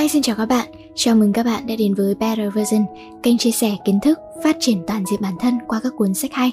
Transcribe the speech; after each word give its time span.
Hi, 0.00 0.08
xin 0.08 0.22
chào 0.22 0.36
các 0.36 0.46
bạn. 0.46 0.68
Chào 0.94 1.14
mừng 1.14 1.32
các 1.32 1.42
bạn 1.42 1.66
đã 1.66 1.74
đến 1.78 1.94
với 1.94 2.14
Better 2.14 2.54
Version, 2.54 2.84
kênh 3.22 3.38
chia 3.38 3.50
sẻ 3.50 3.76
kiến 3.84 3.98
thức, 4.02 4.18
phát 4.44 4.56
triển 4.60 4.82
toàn 4.86 5.06
diện 5.06 5.20
bản 5.22 5.34
thân 5.40 5.58
qua 5.66 5.80
các 5.82 5.92
cuốn 5.96 6.14
sách 6.14 6.32
hay. 6.32 6.52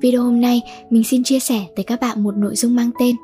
Video 0.00 0.22
hôm 0.22 0.40
nay, 0.40 0.62
mình 0.90 1.04
xin 1.04 1.24
chia 1.24 1.38
sẻ 1.38 1.66
tới 1.76 1.84
các 1.84 2.00
bạn 2.00 2.22
một 2.22 2.36
nội 2.36 2.56
dung 2.56 2.76
mang 2.76 2.90
tên 2.98 3.16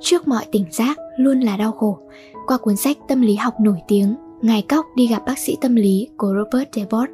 Trước 0.00 0.28
mọi 0.28 0.46
tỉnh 0.52 0.64
giác 0.70 0.98
luôn 1.16 1.40
là 1.40 1.56
đau 1.56 1.72
khổ 1.72 1.98
qua 2.46 2.58
cuốn 2.58 2.76
sách 2.76 2.96
tâm 3.08 3.20
lý 3.20 3.34
học 3.34 3.54
nổi 3.60 3.78
tiếng 3.88 4.14
Ngài 4.42 4.62
Cóc 4.62 4.86
đi 4.96 5.06
gặp 5.06 5.22
bác 5.26 5.38
sĩ 5.38 5.56
tâm 5.60 5.74
lý 5.74 6.08
của 6.16 6.34
Robert 6.38 6.68
DeVort. 6.72 7.10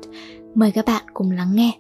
Mời 0.54 0.70
các 0.70 0.84
bạn 0.84 1.02
cùng 1.14 1.30
lắng 1.30 1.54
nghe. 1.54 1.72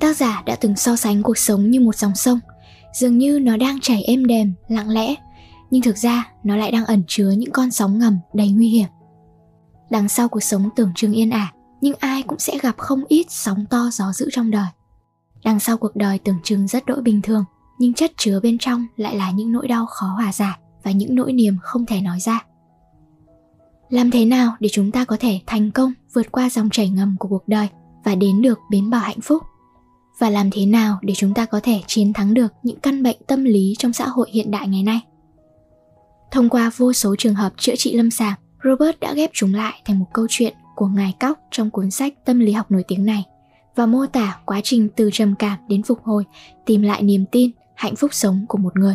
Tác 0.00 0.16
giả 0.16 0.42
đã 0.46 0.56
từng 0.60 0.76
so 0.76 0.96
sánh 0.96 1.22
cuộc 1.22 1.38
sống 1.38 1.70
như 1.70 1.80
một 1.80 1.96
dòng 1.96 2.14
sông, 2.14 2.40
dường 2.92 3.18
như 3.18 3.38
nó 3.38 3.56
đang 3.56 3.80
chảy 3.80 4.02
êm 4.02 4.26
đềm, 4.26 4.52
lặng 4.68 4.90
lẽ, 4.90 5.14
nhưng 5.70 5.82
thực 5.82 5.96
ra 5.96 6.32
nó 6.44 6.56
lại 6.56 6.72
đang 6.72 6.84
ẩn 6.84 7.02
chứa 7.06 7.30
những 7.30 7.50
con 7.50 7.70
sóng 7.70 7.98
ngầm 7.98 8.18
đầy 8.34 8.50
nguy 8.50 8.68
hiểm. 8.68 8.88
Đằng 9.90 10.08
sau 10.08 10.28
cuộc 10.28 10.42
sống 10.42 10.68
tưởng 10.76 10.92
chừng 10.96 11.12
yên 11.12 11.30
ả, 11.30 11.52
nhưng 11.80 11.94
ai 11.98 12.22
cũng 12.22 12.38
sẽ 12.38 12.58
gặp 12.58 12.78
không 12.78 13.04
ít 13.08 13.26
sóng 13.30 13.64
to 13.70 13.88
gió 13.92 14.12
dữ 14.12 14.28
trong 14.32 14.50
đời. 14.50 14.66
Đằng 15.44 15.60
sau 15.60 15.76
cuộc 15.76 15.96
đời 15.96 16.18
tưởng 16.18 16.38
chừng 16.42 16.66
rất 16.66 16.86
đỗi 16.86 17.02
bình 17.02 17.22
thường, 17.22 17.44
nhưng 17.78 17.94
chất 17.94 18.12
chứa 18.16 18.40
bên 18.40 18.58
trong 18.58 18.86
lại 18.96 19.16
là 19.16 19.30
những 19.30 19.52
nỗi 19.52 19.68
đau 19.68 19.86
khó 19.86 20.06
hòa 20.06 20.32
giải 20.32 20.58
và 20.82 20.90
những 20.90 21.14
nỗi 21.14 21.32
niềm 21.32 21.56
không 21.62 21.86
thể 21.86 22.00
nói 22.00 22.20
ra. 22.20 22.44
Làm 23.88 24.10
thế 24.10 24.24
nào 24.24 24.56
để 24.60 24.68
chúng 24.72 24.90
ta 24.90 25.04
có 25.04 25.16
thể 25.20 25.40
thành 25.46 25.70
công 25.70 25.92
vượt 26.14 26.32
qua 26.32 26.50
dòng 26.50 26.70
chảy 26.70 26.88
ngầm 26.88 27.16
của 27.18 27.28
cuộc 27.28 27.48
đời 27.48 27.68
và 28.04 28.14
đến 28.14 28.42
được 28.42 28.58
bến 28.70 28.90
bờ 28.90 28.98
hạnh 28.98 29.20
phúc? 29.20 29.42
Và 30.18 30.30
làm 30.30 30.50
thế 30.50 30.66
nào 30.66 30.98
để 31.02 31.14
chúng 31.14 31.34
ta 31.34 31.46
có 31.46 31.60
thể 31.62 31.80
chiến 31.86 32.12
thắng 32.12 32.34
được 32.34 32.52
những 32.62 32.80
căn 32.80 33.02
bệnh 33.02 33.16
tâm 33.26 33.44
lý 33.44 33.74
trong 33.78 33.92
xã 33.92 34.06
hội 34.08 34.28
hiện 34.32 34.50
đại 34.50 34.68
ngày 34.68 34.82
nay? 34.82 35.00
Thông 36.30 36.48
qua 36.48 36.70
vô 36.76 36.92
số 36.92 37.16
trường 37.18 37.34
hợp 37.34 37.52
chữa 37.56 37.76
trị 37.76 37.96
lâm 37.96 38.10
sàng, 38.10 38.34
robert 38.64 39.00
đã 39.00 39.12
ghép 39.12 39.30
chúng 39.32 39.54
lại 39.54 39.82
thành 39.84 39.98
một 39.98 40.06
câu 40.12 40.26
chuyện 40.30 40.54
của 40.76 40.86
ngài 40.86 41.14
cóc 41.20 41.38
trong 41.50 41.70
cuốn 41.70 41.90
sách 41.90 42.14
tâm 42.24 42.38
lý 42.38 42.52
học 42.52 42.70
nổi 42.70 42.84
tiếng 42.88 43.04
này 43.04 43.24
và 43.74 43.86
mô 43.86 44.06
tả 44.06 44.40
quá 44.44 44.60
trình 44.64 44.88
từ 44.96 45.10
trầm 45.12 45.34
cảm 45.38 45.58
đến 45.68 45.82
phục 45.82 46.02
hồi, 46.02 46.24
tìm 46.66 46.82
lại 46.82 47.02
niềm 47.02 47.24
tin, 47.32 47.50
hạnh 47.74 47.96
phúc 47.96 48.14
sống 48.14 48.44
của 48.48 48.58
một 48.58 48.76
người. 48.76 48.94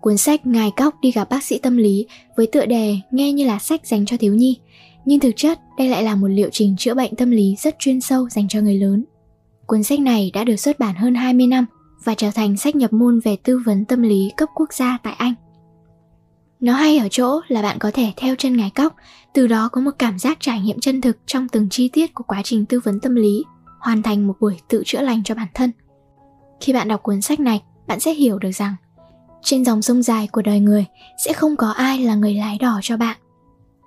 Cuốn 0.00 0.16
sách 0.16 0.46
ngài 0.46 0.70
cóc 0.76 0.94
đi 1.02 1.10
gặp 1.10 1.30
bác 1.30 1.44
sĩ 1.44 1.58
tâm 1.58 1.76
lý 1.76 2.06
với 2.36 2.46
tựa 2.46 2.66
đề 2.66 2.96
nghe 3.10 3.32
như 3.32 3.46
là 3.46 3.58
sách 3.58 3.86
dành 3.86 4.06
cho 4.06 4.16
thiếu 4.16 4.34
nhi, 4.34 4.58
nhưng 5.04 5.20
thực 5.20 5.32
chất 5.36 5.60
đây 5.78 5.88
lại 5.88 6.02
là 6.02 6.14
một 6.14 6.28
liệu 6.28 6.48
trình 6.52 6.76
chữa 6.78 6.94
bệnh 6.94 7.16
tâm 7.16 7.30
lý 7.30 7.56
rất 7.58 7.76
chuyên 7.78 8.00
sâu 8.00 8.28
dành 8.28 8.48
cho 8.48 8.60
người 8.60 8.78
lớn. 8.78 9.04
Cuốn 9.70 9.82
sách 9.82 10.00
này 10.00 10.30
đã 10.34 10.44
được 10.44 10.56
xuất 10.56 10.78
bản 10.78 10.94
hơn 10.94 11.14
20 11.14 11.46
năm 11.46 11.66
và 12.04 12.14
trở 12.14 12.30
thành 12.34 12.56
sách 12.56 12.76
nhập 12.76 12.92
môn 12.92 13.20
về 13.20 13.36
tư 13.36 13.62
vấn 13.66 13.84
tâm 13.84 14.02
lý 14.02 14.32
cấp 14.36 14.48
quốc 14.54 14.72
gia 14.72 14.98
tại 15.02 15.14
Anh. 15.18 15.34
Nó 16.60 16.72
hay 16.72 16.98
ở 16.98 17.08
chỗ 17.10 17.40
là 17.48 17.62
bạn 17.62 17.78
có 17.78 17.90
thể 17.94 18.12
theo 18.16 18.34
chân 18.38 18.56
ngài 18.56 18.70
cóc, 18.70 18.96
từ 19.34 19.46
đó 19.46 19.68
có 19.72 19.80
một 19.80 19.90
cảm 19.98 20.18
giác 20.18 20.40
trải 20.40 20.60
nghiệm 20.60 20.80
chân 20.80 21.00
thực 21.00 21.18
trong 21.26 21.48
từng 21.48 21.68
chi 21.68 21.88
tiết 21.88 22.14
của 22.14 22.24
quá 22.24 22.40
trình 22.44 22.66
tư 22.66 22.80
vấn 22.80 23.00
tâm 23.00 23.14
lý, 23.14 23.44
hoàn 23.80 24.02
thành 24.02 24.26
một 24.26 24.34
buổi 24.40 24.60
tự 24.68 24.82
chữa 24.86 25.00
lành 25.00 25.24
cho 25.24 25.34
bản 25.34 25.48
thân. 25.54 25.70
Khi 26.60 26.72
bạn 26.72 26.88
đọc 26.88 27.02
cuốn 27.02 27.20
sách 27.20 27.40
này, 27.40 27.62
bạn 27.86 28.00
sẽ 28.00 28.12
hiểu 28.12 28.38
được 28.38 28.52
rằng 28.52 28.74
trên 29.42 29.64
dòng 29.64 29.82
sông 29.82 30.02
dài 30.02 30.28
của 30.32 30.42
đời 30.42 30.60
người 30.60 30.84
sẽ 31.24 31.32
không 31.32 31.56
có 31.56 31.70
ai 31.70 31.98
là 31.98 32.14
người 32.14 32.34
lái 32.34 32.58
đò 32.58 32.80
cho 32.82 32.96
bạn. 32.96 33.16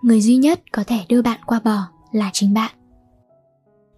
Người 0.02 0.22
duy 0.22 0.36
nhất 0.36 0.62
có 0.72 0.84
thể 0.88 1.00
đưa 1.10 1.22
bạn 1.22 1.40
qua 1.46 1.60
bờ 1.64 1.80
là 2.12 2.30
chính 2.34 2.54
bạn 2.54 2.72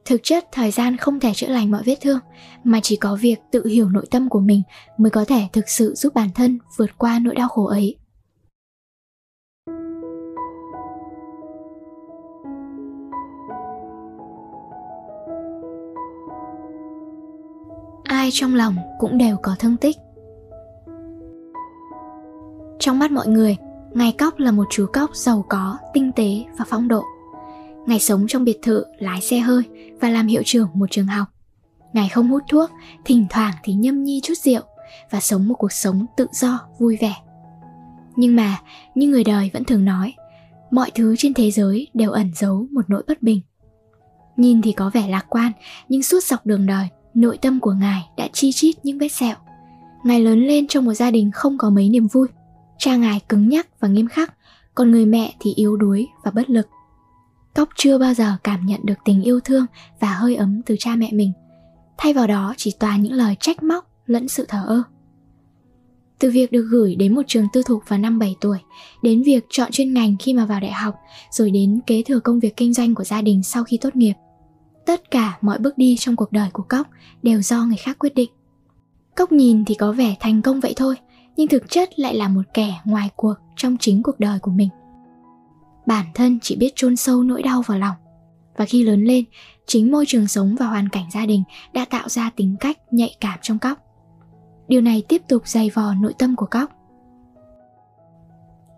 thực 0.06 0.22
chất, 0.24 0.46
thời 0.52 0.72
gian 0.72 0.98
không 0.98 1.20
thể 1.20 1.34
chữa 1.34 1.48
lành 1.48 1.72
mọi 1.72 1.84
vết 1.86 1.96
thương, 2.02 2.20
mà 2.64 2.80
chỉ 2.84 2.96
có 2.96 3.18
việc 3.22 3.40
tự 3.52 3.66
hiểu 3.66 3.90
nội 3.90 4.06
tâm 4.12 4.30
của 4.30 4.40
mình 4.40 4.62
mới 4.98 5.10
có 5.10 5.26
thể 5.26 5.48
thực 5.54 5.70
sự 5.70 5.94
giúp 5.96 6.14
bản 6.14 6.30
thân 6.36 6.60
vượt 6.78 6.98
qua 6.98 7.20
nỗi 7.20 7.36
đau 7.36 7.48
khổ 7.48 7.66
ấy. 7.66 7.98
Ai 18.04 18.30
trong 18.32 18.56
lòng 18.56 18.76
cũng 19.00 19.18
đều 19.18 19.38
có 19.42 19.56
thương 19.60 19.78
tích. 19.78 19.98
Trong 22.80 23.00
mắt 23.00 23.12
mọi 23.12 23.28
người 23.28 23.58
ngài 23.94 24.12
cóc 24.12 24.40
là 24.40 24.52
một 24.52 24.66
chú 24.70 24.86
cóc 24.94 25.16
giàu 25.16 25.46
có, 25.50 25.78
tinh 25.94 26.12
tế 26.16 26.44
và 26.58 26.66
phong 26.68 26.88
độ 26.88 27.04
ngày 27.86 28.00
sống 28.00 28.26
trong 28.28 28.44
biệt 28.44 28.60
thự, 28.62 28.86
lái 29.00 29.22
xe 29.22 29.40
hơi 29.40 29.64
và 30.02 30.10
làm 30.10 30.28
hiệu 30.28 30.42
trưởng 30.46 30.68
một 30.74 30.92
trường 30.92 31.08
học. 31.08 31.28
Ngài 31.94 32.10
không 32.10 32.28
hút 32.28 32.44
thuốc, 32.50 32.72
thỉnh 33.06 33.26
thoảng 33.30 33.54
thì 33.64 33.74
nhâm 33.74 34.04
nhi 34.04 34.20
chút 34.24 34.34
rượu 34.38 34.62
và 35.12 35.20
sống 35.20 35.48
một 35.48 35.56
cuộc 35.58 35.72
sống 35.72 36.06
tự 36.18 36.28
do, 36.32 36.60
vui 36.80 36.98
vẻ. 37.02 37.16
Nhưng 38.16 38.36
mà, 38.36 38.58
như 38.96 39.08
người 39.08 39.24
đời 39.24 39.50
vẫn 39.54 39.64
thường 39.64 39.86
nói, 39.86 40.14
mọi 40.72 40.92
thứ 40.96 41.16
trên 41.18 41.34
thế 41.34 41.52
giới 41.52 41.88
đều 41.94 42.12
ẩn 42.12 42.32
giấu 42.36 42.68
một 42.72 42.82
nỗi 42.88 43.04
bất 43.08 43.22
bình. 43.22 43.42
Nhìn 44.38 44.62
thì 44.62 44.72
có 44.72 44.90
vẻ 44.94 45.08
lạc 45.08 45.26
quan, 45.30 45.52
nhưng 45.90 46.04
suốt 46.04 46.24
dọc 46.24 46.46
đường 46.46 46.66
đời, 46.66 46.88
nội 47.14 47.38
tâm 47.38 47.60
của 47.60 47.72
ngài 47.74 48.10
đã 48.18 48.28
chi 48.34 48.52
chít 48.52 48.76
những 48.86 48.98
vết 48.98 49.08
sẹo. 49.08 49.36
Ngài 50.04 50.20
lớn 50.20 50.48
lên 50.48 50.68
trong 50.68 50.86
một 50.86 50.94
gia 50.94 51.12
đình 51.12 51.32
không 51.32 51.58
có 51.58 51.70
mấy 51.70 51.90
niềm 51.90 52.08
vui. 52.08 52.28
Cha 52.78 52.96
ngài 52.96 53.20
cứng 53.30 53.50
nhắc 53.50 53.68
và 53.80 53.88
nghiêm 53.88 54.08
khắc, 54.08 54.34
còn 54.76 54.92
người 54.92 55.06
mẹ 55.06 55.34
thì 55.40 55.54
yếu 55.54 55.78
đuối 55.78 56.08
và 56.24 56.32
bất 56.32 56.50
lực. 56.50 56.68
Cóc 57.56 57.70
chưa 57.76 57.98
bao 57.98 58.14
giờ 58.14 58.38
cảm 58.44 58.66
nhận 58.66 58.80
được 58.84 58.98
tình 59.06 59.22
yêu 59.24 59.40
thương 59.40 59.66
và 60.00 60.14
hơi 60.14 60.36
ấm 60.36 60.62
từ 60.66 60.76
cha 60.80 60.96
mẹ 60.96 61.10
mình. 61.14 61.32
Thay 61.98 62.14
vào 62.14 62.28
đó 62.28 62.54
chỉ 62.58 62.74
toàn 62.80 63.02
những 63.02 63.14
lời 63.14 63.36
trách 63.40 63.64
móc 63.64 63.86
lẫn 64.06 64.28
sự 64.28 64.46
thờ 64.48 64.64
ơ. 64.68 64.84
Từ 66.20 66.32
việc 66.32 66.52
được 66.52 66.68
gửi 66.72 66.96
đến 66.96 67.16
một 67.16 67.22
trường 67.28 67.48
tư 67.54 67.62
thục 67.66 67.84
vào 67.88 68.00
năm 68.00 68.20
7 68.20 68.36
tuổi, 68.42 68.58
đến 69.02 69.24
việc 69.24 69.46
chọn 69.50 69.72
chuyên 69.72 69.94
ngành 69.94 70.16
khi 70.20 70.34
mà 70.34 70.46
vào 70.46 70.60
đại 70.60 70.72
học, 70.72 70.96
rồi 71.32 71.52
đến 71.52 71.80
kế 71.88 72.04
thừa 72.04 72.20
công 72.20 72.40
việc 72.40 72.58
kinh 72.58 72.74
doanh 72.74 72.96
của 72.96 73.04
gia 73.04 73.22
đình 73.22 73.44
sau 73.44 73.64
khi 73.64 73.78
tốt 73.78 73.96
nghiệp. 73.96 74.14
Tất 74.86 75.12
cả 75.12 75.38
mọi 75.42 75.60
bước 75.60 75.78
đi 75.78 75.96
trong 76.00 76.16
cuộc 76.16 76.32
đời 76.32 76.50
của 76.54 76.64
Cóc 76.64 76.88
đều 77.24 77.42
do 77.42 77.66
người 77.66 77.78
khác 77.78 78.00
quyết 78.00 78.16
định. 78.16 78.30
Cóc 79.16 79.32
nhìn 79.32 79.66
thì 79.66 79.76
có 79.76 79.92
vẻ 79.92 80.16
thành 80.20 80.42
công 80.42 80.60
vậy 80.60 80.74
thôi, 80.76 80.96
nhưng 81.38 81.48
thực 81.48 81.70
chất 81.70 82.00
lại 82.00 82.16
là 82.16 82.28
một 82.28 82.44
kẻ 82.54 82.74
ngoài 82.86 83.10
cuộc 83.16 83.36
trong 83.56 83.78
chính 83.80 84.04
cuộc 84.04 84.20
đời 84.20 84.40
của 84.40 84.52
mình 84.52 84.70
bản 85.86 86.06
thân 86.14 86.40
chỉ 86.42 86.56
biết 86.56 86.76
chôn 86.76 86.96
sâu 86.96 87.24
nỗi 87.24 87.44
đau 87.44 87.62
vào 87.62 87.80
lòng. 87.80 87.96
Và 88.58 88.66
khi 88.66 88.84
lớn 88.84 89.04
lên, 89.04 89.24
chính 89.66 89.92
môi 89.92 90.06
trường 90.08 90.28
sống 90.28 90.56
và 90.60 90.66
hoàn 90.66 90.90
cảnh 90.90 91.06
gia 91.14 91.26
đình 91.26 91.44
đã 91.74 91.86
tạo 91.86 92.10
ra 92.10 92.30
tính 92.36 92.56
cách 92.60 92.78
nhạy 92.92 93.16
cảm 93.20 93.40
trong 93.42 93.60
cóc. 93.60 93.80
Điều 94.68 94.82
này 94.82 95.04
tiếp 95.08 95.22
tục 95.28 95.48
dày 95.48 95.70
vò 95.70 95.94
nội 95.94 96.14
tâm 96.18 96.36
của 96.36 96.46
cóc. 96.46 96.72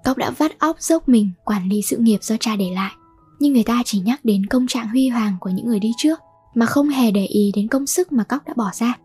Cóc 0.04 0.18
đã 0.18 0.32
vắt 0.32 0.60
óc 0.60 0.82
dốc 0.82 1.10
mình 1.10 1.32
quản 1.44 1.70
lý 1.70 1.82
sự 1.82 1.98
nghiệp 1.98 2.18
do 2.22 2.36
cha 2.40 2.56
để 2.56 2.72
lại, 2.72 2.92
nhưng 3.40 3.54
người 3.54 3.64
ta 3.64 3.82
chỉ 3.86 4.00
nhắc 4.00 4.26
đến 4.26 4.46
công 4.46 4.68
trạng 4.68 4.88
huy 4.88 5.08
hoàng 5.08 5.38
của 5.40 5.50
những 5.50 5.68
người 5.68 5.80
đi 5.80 5.92
trước, 5.98 6.20
mà 6.56 6.66
không 6.66 6.90
hề 6.90 7.12
để 7.12 7.26
ý 7.26 7.52
đến 7.56 7.68
công 7.68 7.88
sức 7.88 8.12
mà 8.12 8.24
cóc 8.24 8.48
đã 8.48 8.54
bỏ 8.58 8.70
ra. 8.74 8.98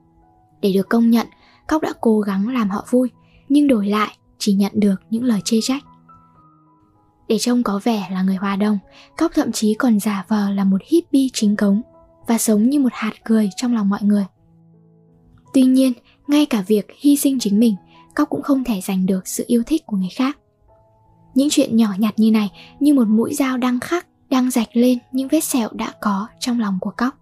Để 0.60 0.72
được 0.72 0.88
công 0.88 1.10
nhận, 1.10 1.26
cóc 1.68 1.82
đã 1.82 1.92
cố 2.00 2.20
gắng 2.20 2.48
làm 2.48 2.70
họ 2.70 2.86
vui, 2.91 3.10
nhưng 3.48 3.68
đổi 3.68 3.86
lại, 3.86 4.16
chỉ 4.38 4.52
nhận 4.52 4.72
được 4.74 4.94
những 5.10 5.24
lời 5.24 5.41
chê 5.44 5.58
trách 5.62 5.84
để 7.32 7.38
trông 7.38 7.62
có 7.62 7.81
vẻ 7.84 8.09
là 8.10 8.22
người 8.22 8.37
hòa 8.37 8.56
đồng, 8.56 8.78
Cóc 9.16 9.32
thậm 9.34 9.53
chí 9.53 9.75
còn 9.75 10.00
giả 10.00 10.25
vờ 10.28 10.50
là 10.50 10.65
một 10.65 10.81
hippie 10.84 11.28
chính 11.32 11.56
cống 11.56 11.82
và 12.26 12.38
sống 12.38 12.70
như 12.70 12.81
một 12.81 12.93
hạt 12.93 13.12
cười 13.25 13.50
trong 13.56 13.75
lòng 13.75 13.88
mọi 13.88 14.03
người. 14.03 14.25
Tuy 15.54 15.62
nhiên, 15.62 15.92
ngay 16.28 16.47
cả 16.47 16.65
việc 16.66 16.87
hy 17.00 17.16
sinh 17.16 17.38
chính 17.38 17.60
mình, 17.60 17.76
Cóc 18.15 18.31
cũng 18.31 18.42
không 18.42 18.65
thể 18.65 18.81
giành 18.81 19.06
được 19.06 19.28
sự 19.28 19.44
yêu 19.47 19.62
thích 19.66 19.82
của 19.87 19.97
người 19.97 20.09
khác. 20.16 20.38
Những 21.34 21.48
chuyện 21.50 21.76
nhỏ 21.76 21.88
nhặt 21.98 22.15
như 22.16 22.31
này 22.31 22.50
như 22.81 22.94
một 22.94 23.09
mũi 23.09 23.34
dao 23.34 23.56
đang 23.59 23.81
khắc, 23.81 24.06
đang 24.31 24.50
rạch 24.50 24.69
lên 24.72 24.98
những 25.12 25.28
vết 25.28 25.44
sẹo 25.44 25.69
đã 25.72 25.92
có 26.00 26.28
trong 26.41 26.60
lòng 26.60 26.78
của 26.81 26.92
Cóc. 26.97 27.15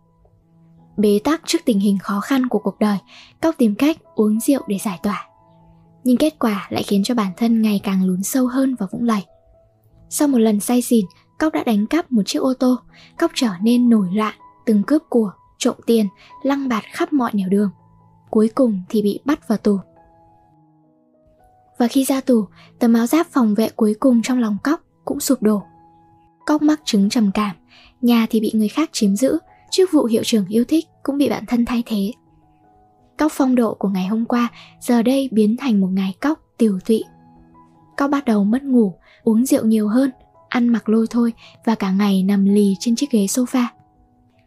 Bế 0.97 1.19
tắc 1.25 1.41
trước 1.47 1.59
tình 1.65 1.81
hình 1.81 1.99
khó 1.99 2.21
khăn 2.21 2.49
của 2.49 2.59
cuộc 2.59 2.79
đời, 2.79 2.99
Cóc 3.41 3.55
tìm 3.59 3.75
cách 3.75 3.97
uống 4.15 4.41
rượu 4.41 4.63
để 4.67 4.79
giải 4.79 4.99
tỏa. 5.03 5.27
Nhưng 6.05 6.17
kết 6.17 6.39
quả 6.39 6.67
lại 6.71 6.83
khiến 6.83 7.03
cho 7.05 7.15
bản 7.15 7.33
thân 7.37 7.63
ngày 7.63 7.81
càng 7.83 8.05
lún 8.05 8.23
sâu 8.23 8.47
hơn 8.47 8.75
vào 8.75 8.89
vũng 8.93 9.05
lầy. 9.05 9.25
Sau 10.11 10.29
một 10.29 10.39
lần 10.39 10.61
say 10.61 10.83
xỉn, 10.83 11.07
Cóc 11.39 11.53
đã 11.53 11.65
đánh 11.65 11.87
cắp 11.87 12.13
một 12.13 12.23
chiếc 12.27 12.39
ô 12.39 12.55
tô, 12.55 12.77
Cóc 13.19 13.31
trở 13.35 13.49
nên 13.63 13.91
nổi 13.91 14.09
loạn, 14.13 14.35
từng 14.67 14.83
cướp 14.83 15.03
của, 15.09 15.33
trộm 15.59 15.75
tiền, 15.87 16.07
lăng 16.43 16.69
bạt 16.69 16.85
khắp 16.93 17.13
mọi 17.13 17.31
nẻo 17.35 17.49
đường. 17.49 17.71
Cuối 18.31 18.51
cùng 18.55 18.83
thì 18.89 19.03
bị 19.03 19.21
bắt 19.25 19.49
vào 19.49 19.59
tù. 19.59 19.79
Và 21.79 21.89
khi 21.89 22.05
ra 22.05 22.21
tù, 22.21 22.45
tấm 22.79 22.95
áo 22.95 23.07
giáp 23.07 23.27
phòng 23.27 23.55
vệ 23.55 23.69
cuối 23.77 23.95
cùng 24.01 24.23
trong 24.23 24.39
lòng 24.39 24.57
Cóc 24.65 24.81
cũng 25.05 25.21
sụp 25.21 25.43
đổ. 25.43 25.63
Cóc 26.47 26.63
mắc 26.63 26.81
chứng 26.85 27.09
trầm 27.09 27.31
cảm, 27.35 27.57
nhà 28.01 28.27
thì 28.31 28.41
bị 28.41 28.51
người 28.55 28.69
khác 28.69 28.91
chiếm 28.93 29.17
giữ, 29.17 29.39
chức 29.71 29.93
vụ 29.93 30.05
hiệu 30.05 30.23
trưởng 30.25 30.47
yêu 30.47 30.65
thích 30.65 30.85
cũng 31.03 31.19
bị 31.19 31.29
bạn 31.29 31.45
thân 31.47 31.65
thay 31.65 31.83
thế. 31.87 32.13
Cóc 33.19 33.33
phong 33.33 33.55
độ 33.55 33.75
của 33.75 33.89
ngày 33.89 34.07
hôm 34.07 34.25
qua 34.25 34.49
giờ 34.81 35.03
đây 35.03 35.29
biến 35.33 35.57
thành 35.57 35.81
một 35.81 35.89
ngày 35.93 36.15
cóc 36.21 36.41
tiểu 36.59 36.79
tụy. 36.87 37.05
Cóc 37.97 38.11
bắt 38.11 38.25
đầu 38.25 38.45
mất 38.45 38.63
ngủ, 38.63 38.95
uống 39.25 39.47
rượu 39.47 39.65
nhiều 39.67 39.89
hơn, 39.89 40.11
ăn 40.49 40.69
mặc 40.69 40.89
lôi 40.89 41.07
thôi 41.11 41.33
và 41.65 41.75
cả 41.75 41.91
ngày 41.91 42.23
nằm 42.23 42.45
lì 42.45 42.75
trên 42.81 42.97
chiếc 42.97 43.11
ghế 43.11 43.27
sofa. 43.27 43.65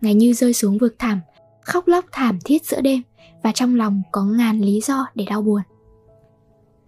Ngày 0.01 0.13
như 0.13 0.33
rơi 0.33 0.53
xuống 0.53 0.77
vực 0.77 0.95
thẳm, 0.99 1.19
khóc 1.61 1.87
lóc 1.87 2.05
thảm 2.11 2.39
thiết 2.45 2.65
giữa 2.65 2.81
đêm 2.81 3.01
và 3.43 3.51
trong 3.51 3.75
lòng 3.75 4.01
có 4.11 4.23
ngàn 4.23 4.61
lý 4.61 4.81
do 4.81 5.07
để 5.15 5.25
đau 5.29 5.41
buồn. 5.41 5.61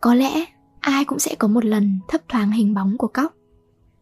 Có 0.02 0.14
lẽ 0.14 0.46
ai 0.80 1.06
cũng 1.06 1.20
sẽ 1.20 1.36
có 1.36 1.48
một 1.48 1.66
lần 1.66 2.00
thấp 2.08 2.22
thoáng 2.30 2.52
hình 2.52 2.74
bóng 2.74 2.98
của 2.98 3.08
cóc. 3.08 3.34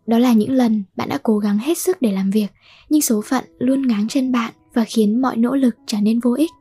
Đó 0.07 0.17
là 0.17 0.33
những 0.33 0.51
lần 0.51 0.83
bạn 0.95 1.09
đã 1.09 1.17
cố 1.23 1.37
gắng 1.37 1.57
hết 1.57 1.77
sức 1.77 2.01
để 2.01 2.11
làm 2.11 2.31
việc, 2.31 2.47
nhưng 2.89 3.01
số 3.01 3.21
phận 3.25 3.43
luôn 3.59 3.87
ngáng 3.87 4.07
chân 4.07 4.31
bạn 4.31 4.53
và 4.73 4.83
khiến 4.83 5.21
mọi 5.21 5.37
nỗ 5.37 5.55
lực 5.55 5.75
trở 5.87 5.97
nên 6.01 6.19
vô 6.19 6.33
ích. 6.33 6.51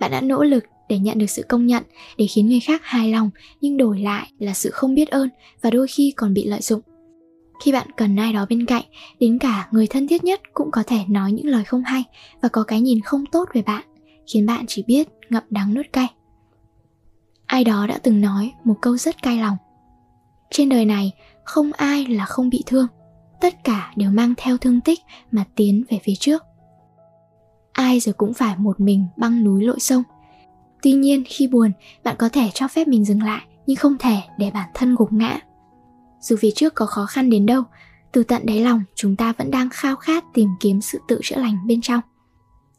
Bạn 0.00 0.10
đã 0.10 0.20
nỗ 0.20 0.42
lực 0.42 0.64
để 0.90 0.98
nhận 0.98 1.18
được 1.18 1.30
sự 1.30 1.44
công 1.48 1.66
nhận, 1.66 1.82
để 2.18 2.26
khiến 2.26 2.48
người 2.48 2.60
khác 2.60 2.80
hài 2.84 3.10
lòng, 3.10 3.30
nhưng 3.60 3.76
đổi 3.76 4.00
lại 4.00 4.30
là 4.38 4.54
sự 4.54 4.70
không 4.70 4.94
biết 4.94 5.08
ơn 5.08 5.28
và 5.62 5.70
đôi 5.70 5.86
khi 5.88 6.12
còn 6.16 6.34
bị 6.34 6.44
lợi 6.44 6.60
dụng. 6.62 6.80
Khi 7.64 7.72
bạn 7.72 7.86
cần 7.96 8.16
ai 8.16 8.32
đó 8.32 8.46
bên 8.48 8.66
cạnh, 8.66 8.84
đến 9.20 9.38
cả 9.38 9.68
người 9.70 9.86
thân 9.86 10.08
thiết 10.08 10.24
nhất 10.24 10.40
cũng 10.54 10.70
có 10.70 10.82
thể 10.86 10.98
nói 11.08 11.32
những 11.32 11.46
lời 11.46 11.64
không 11.64 11.82
hay 11.82 12.04
và 12.42 12.48
có 12.48 12.62
cái 12.62 12.80
nhìn 12.80 13.00
không 13.00 13.26
tốt 13.26 13.48
về 13.54 13.62
bạn, 13.62 13.84
khiến 14.32 14.46
bạn 14.46 14.64
chỉ 14.68 14.84
biết 14.86 15.08
ngậm 15.30 15.42
đắng 15.50 15.74
nuốt 15.74 15.86
cay. 15.92 16.06
Ai 17.46 17.64
đó 17.64 17.86
đã 17.86 17.98
từng 18.02 18.20
nói 18.20 18.52
một 18.64 18.74
câu 18.80 18.96
rất 18.96 19.22
cay 19.22 19.36
lòng. 19.38 19.56
Trên 20.50 20.68
đời 20.68 20.84
này, 20.84 21.12
không 21.44 21.72
ai 21.72 22.06
là 22.06 22.24
không 22.24 22.48
bị 22.48 22.62
thương, 22.66 22.86
tất 23.40 23.64
cả 23.64 23.92
đều 23.96 24.10
mang 24.10 24.34
theo 24.36 24.56
thương 24.56 24.80
tích 24.80 25.00
mà 25.30 25.44
tiến 25.54 25.84
về 25.88 26.00
phía 26.04 26.14
trước. 26.20 26.42
Ai 27.72 28.00
rồi 28.00 28.12
cũng 28.12 28.34
phải 28.34 28.56
một 28.58 28.80
mình 28.80 29.06
băng 29.16 29.44
núi 29.44 29.64
lội 29.64 29.80
sông. 29.80 30.02
Tuy 30.82 30.92
nhiên 30.92 31.24
khi 31.26 31.46
buồn, 31.46 31.72
bạn 32.04 32.16
có 32.18 32.28
thể 32.28 32.50
cho 32.54 32.68
phép 32.68 32.88
mình 32.88 33.04
dừng 33.04 33.22
lại, 33.22 33.42
nhưng 33.66 33.76
không 33.76 33.96
thể 33.98 34.16
để 34.38 34.50
bản 34.50 34.68
thân 34.74 34.94
gục 34.94 35.12
ngã 35.12 35.40
dù 36.20 36.36
phía 36.36 36.50
trước 36.50 36.74
có 36.74 36.86
khó 36.86 37.06
khăn 37.06 37.30
đến 37.30 37.46
đâu 37.46 37.62
từ 38.12 38.22
tận 38.22 38.46
đáy 38.46 38.60
lòng 38.60 38.82
chúng 38.94 39.16
ta 39.16 39.32
vẫn 39.32 39.50
đang 39.50 39.68
khao 39.70 39.96
khát 39.96 40.24
tìm 40.34 40.48
kiếm 40.60 40.80
sự 40.80 40.98
tự 41.08 41.20
chữa 41.22 41.36
lành 41.36 41.66
bên 41.66 41.80
trong 41.80 42.00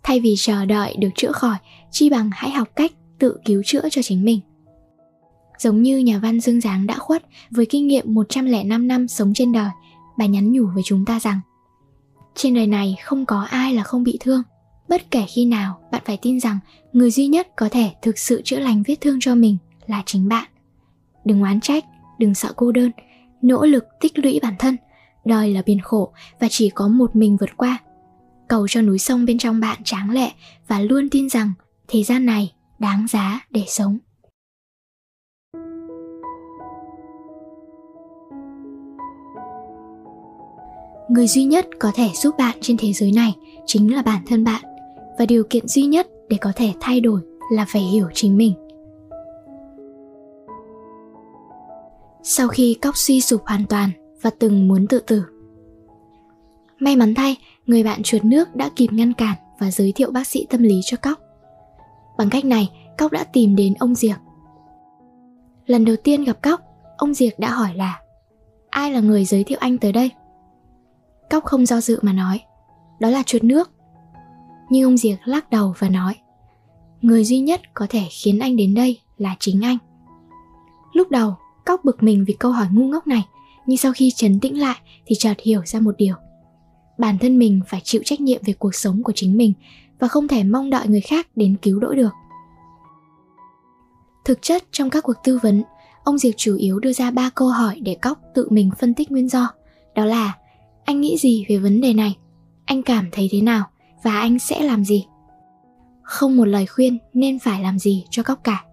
thay 0.03 0.19
vì 0.19 0.35
chờ 0.37 0.65
đợi 0.65 0.95
được 0.99 1.09
chữa 1.15 1.31
khỏi 1.31 1.55
chi 1.91 2.09
bằng 2.09 2.29
hãy 2.33 2.51
học 2.51 2.67
cách 2.75 2.91
tự 3.19 3.37
cứu 3.45 3.63
chữa 3.65 3.89
cho 3.91 4.01
chính 4.01 4.25
mình 4.25 4.39
giống 5.59 5.81
như 5.81 5.97
nhà 5.97 6.19
văn 6.19 6.39
Dương 6.39 6.61
Giáng 6.61 6.87
đã 6.87 6.97
khuất 6.97 7.25
với 7.51 7.65
kinh 7.65 7.87
nghiệm 7.87 8.13
105 8.13 8.87
năm 8.87 9.07
sống 9.07 9.33
trên 9.33 9.51
đời, 9.51 9.69
bà 10.17 10.25
nhắn 10.25 10.51
nhủ 10.51 10.65
với 10.73 10.83
chúng 10.85 11.05
ta 11.05 11.19
rằng 11.19 11.39
trên 12.35 12.53
đời 12.53 12.67
này 12.67 12.97
không 13.03 13.25
có 13.25 13.41
ai 13.41 13.73
là 13.73 13.83
không 13.83 14.03
bị 14.03 14.17
thương. 14.19 14.43
Bất 14.91 15.11
kể 15.11 15.25
khi 15.27 15.45
nào 15.45 15.79
bạn 15.91 16.01
phải 16.05 16.17
tin 16.17 16.39
rằng 16.39 16.59
người 16.93 17.11
duy 17.11 17.27
nhất 17.27 17.47
có 17.55 17.69
thể 17.69 17.91
thực 18.01 18.17
sự 18.17 18.41
chữa 18.41 18.59
lành 18.59 18.83
vết 18.87 18.95
thương 19.01 19.17
cho 19.19 19.35
mình 19.35 19.57
là 19.87 20.03
chính 20.05 20.29
bạn. 20.29 20.49
Đừng 21.25 21.41
oán 21.41 21.61
trách, 21.61 21.85
đừng 22.19 22.33
sợ 22.33 22.53
cô 22.55 22.71
đơn, 22.71 22.91
nỗ 23.41 23.65
lực 23.65 23.85
tích 24.01 24.19
lũy 24.19 24.39
bản 24.43 24.53
thân 24.59 24.77
đời 25.25 25.53
là 25.53 25.61
biển 25.65 25.79
khổ 25.81 26.13
và 26.39 26.47
chỉ 26.49 26.69
có 26.69 26.87
một 26.87 27.15
mình 27.15 27.37
vượt 27.37 27.49
qua. 27.57 27.77
Cầu 28.47 28.67
cho 28.67 28.81
núi 28.81 28.99
sông 28.99 29.25
bên 29.25 29.37
trong 29.37 29.59
bạn 29.59 29.83
tráng 29.83 30.09
lệ 30.09 30.31
và 30.67 30.79
luôn 30.79 31.09
tin 31.09 31.29
rằng 31.29 31.51
thế 31.87 32.03
gian 32.03 32.25
này 32.25 32.53
đáng 32.79 33.07
giá 33.07 33.45
để 33.49 33.63
sống. 33.67 33.97
Người 41.09 41.27
duy 41.27 41.43
nhất 41.43 41.67
có 41.79 41.91
thể 41.95 42.09
giúp 42.13 42.35
bạn 42.37 42.57
trên 42.61 42.77
thế 42.77 42.93
giới 42.93 43.11
này 43.11 43.35
chính 43.65 43.95
là 43.95 44.01
bản 44.01 44.23
thân 44.27 44.43
bạn 44.43 44.70
và 45.21 45.25
điều 45.25 45.43
kiện 45.49 45.67
duy 45.67 45.85
nhất 45.85 46.07
để 46.29 46.37
có 46.41 46.51
thể 46.55 46.73
thay 46.79 46.99
đổi 46.99 47.21
là 47.51 47.65
phải 47.69 47.81
hiểu 47.81 48.07
chính 48.13 48.37
mình 48.37 48.53
sau 52.23 52.47
khi 52.47 52.77
cóc 52.81 52.97
suy 52.97 53.21
sụp 53.21 53.41
hoàn 53.45 53.65
toàn 53.65 53.89
và 54.21 54.29
từng 54.39 54.67
muốn 54.67 54.87
tự 54.87 54.99
tử. 54.99 55.23
May 56.79 56.95
mắn 56.95 57.13
thay, 57.15 57.37
người 57.65 57.83
bạn 57.83 58.03
chuột 58.03 58.23
nước 58.23 58.55
đã 58.55 58.69
kịp 58.75 58.87
ngăn 58.91 59.13
cản 59.13 59.37
và 59.59 59.71
giới 59.71 59.91
thiệu 59.91 60.11
bác 60.11 60.27
sĩ 60.27 60.45
tâm 60.49 60.63
lý 60.63 60.81
cho 60.85 60.97
cóc. 60.97 61.19
Bằng 62.17 62.29
cách 62.29 62.45
này, 62.45 62.69
cóc 62.97 63.11
đã 63.11 63.23
tìm 63.23 63.55
đến 63.55 63.73
ông 63.79 63.95
Diệc. 63.95 64.17
Lần 65.65 65.85
đầu 65.85 65.95
tiên 66.03 66.23
gặp 66.23 66.41
cóc, 66.41 66.61
ông 66.97 67.13
Diệc 67.13 67.39
đã 67.39 67.51
hỏi 67.51 67.73
là 67.75 68.01
Ai 68.69 68.91
là 68.91 68.99
người 68.99 69.25
giới 69.25 69.43
thiệu 69.43 69.57
anh 69.61 69.77
tới 69.77 69.91
đây? 69.91 70.11
Cóc 71.29 71.43
không 71.43 71.65
do 71.65 71.81
dự 71.81 71.99
mà 72.01 72.13
nói 72.13 72.39
Đó 72.99 73.09
là 73.09 73.23
chuột 73.23 73.43
nước 73.43 73.71
nhưng 74.71 74.83
ông 74.83 74.97
Diệc 74.97 75.17
lắc 75.25 75.49
đầu 75.49 75.73
và 75.79 75.89
nói 75.89 76.15
Người 77.01 77.23
duy 77.23 77.39
nhất 77.39 77.61
có 77.73 77.87
thể 77.89 78.03
khiến 78.11 78.39
anh 78.39 78.55
đến 78.55 78.73
đây 78.73 78.99
là 79.17 79.35
chính 79.39 79.61
anh 79.61 79.77
Lúc 80.93 81.11
đầu 81.11 81.35
Cóc 81.65 81.85
bực 81.85 82.03
mình 82.03 82.25
vì 82.27 82.33
câu 82.33 82.51
hỏi 82.51 82.67
ngu 82.71 82.87
ngốc 82.87 83.07
này, 83.07 83.27
nhưng 83.65 83.77
sau 83.77 83.93
khi 83.93 84.11
chấn 84.11 84.39
tĩnh 84.39 84.59
lại 84.59 84.77
thì 85.05 85.15
chợt 85.19 85.33
hiểu 85.43 85.61
ra 85.65 85.79
một 85.79 85.95
điều. 85.97 86.15
Bản 86.97 87.17
thân 87.17 87.39
mình 87.39 87.61
phải 87.67 87.81
chịu 87.83 88.01
trách 88.05 88.21
nhiệm 88.21 88.41
về 88.45 88.53
cuộc 88.53 88.75
sống 88.75 89.03
của 89.03 89.11
chính 89.15 89.37
mình 89.37 89.53
và 89.99 90.07
không 90.07 90.27
thể 90.27 90.43
mong 90.43 90.69
đợi 90.69 90.87
người 90.87 91.01
khác 91.01 91.27
đến 91.35 91.55
cứu 91.61 91.79
đỡ 91.79 91.95
được. 91.95 92.13
Thực 94.25 94.41
chất 94.41 94.63
trong 94.71 94.89
các 94.89 95.03
cuộc 95.03 95.15
tư 95.23 95.39
vấn, 95.43 95.63
ông 96.03 96.17
Diệp 96.17 96.33
chủ 96.37 96.55
yếu 96.55 96.79
đưa 96.79 96.93
ra 96.93 97.11
ba 97.11 97.29
câu 97.35 97.47
hỏi 97.47 97.79
để 97.79 97.97
Cóc 98.01 98.19
tự 98.35 98.47
mình 98.49 98.71
phân 98.79 98.93
tích 98.93 99.11
nguyên 99.11 99.29
do. 99.29 99.51
Đó 99.95 100.05
là 100.05 100.37
anh 100.85 101.01
nghĩ 101.01 101.17
gì 101.17 101.45
về 101.49 101.57
vấn 101.57 101.81
đề 101.81 101.93
này? 101.93 102.17
Anh 102.65 102.83
cảm 102.83 103.09
thấy 103.11 103.29
thế 103.31 103.41
nào? 103.41 103.63
Và 104.03 104.19
anh 104.19 104.39
sẽ 104.39 104.63
làm 104.63 104.85
gì? 104.85 105.07
Không 106.01 106.37
một 106.37 106.45
lời 106.45 106.65
khuyên 106.65 106.97
nên 107.13 107.39
phải 107.39 107.61
làm 107.61 107.79
gì 107.79 108.05
cho 108.09 108.23
Cóc 108.23 108.43
cả. 108.43 108.63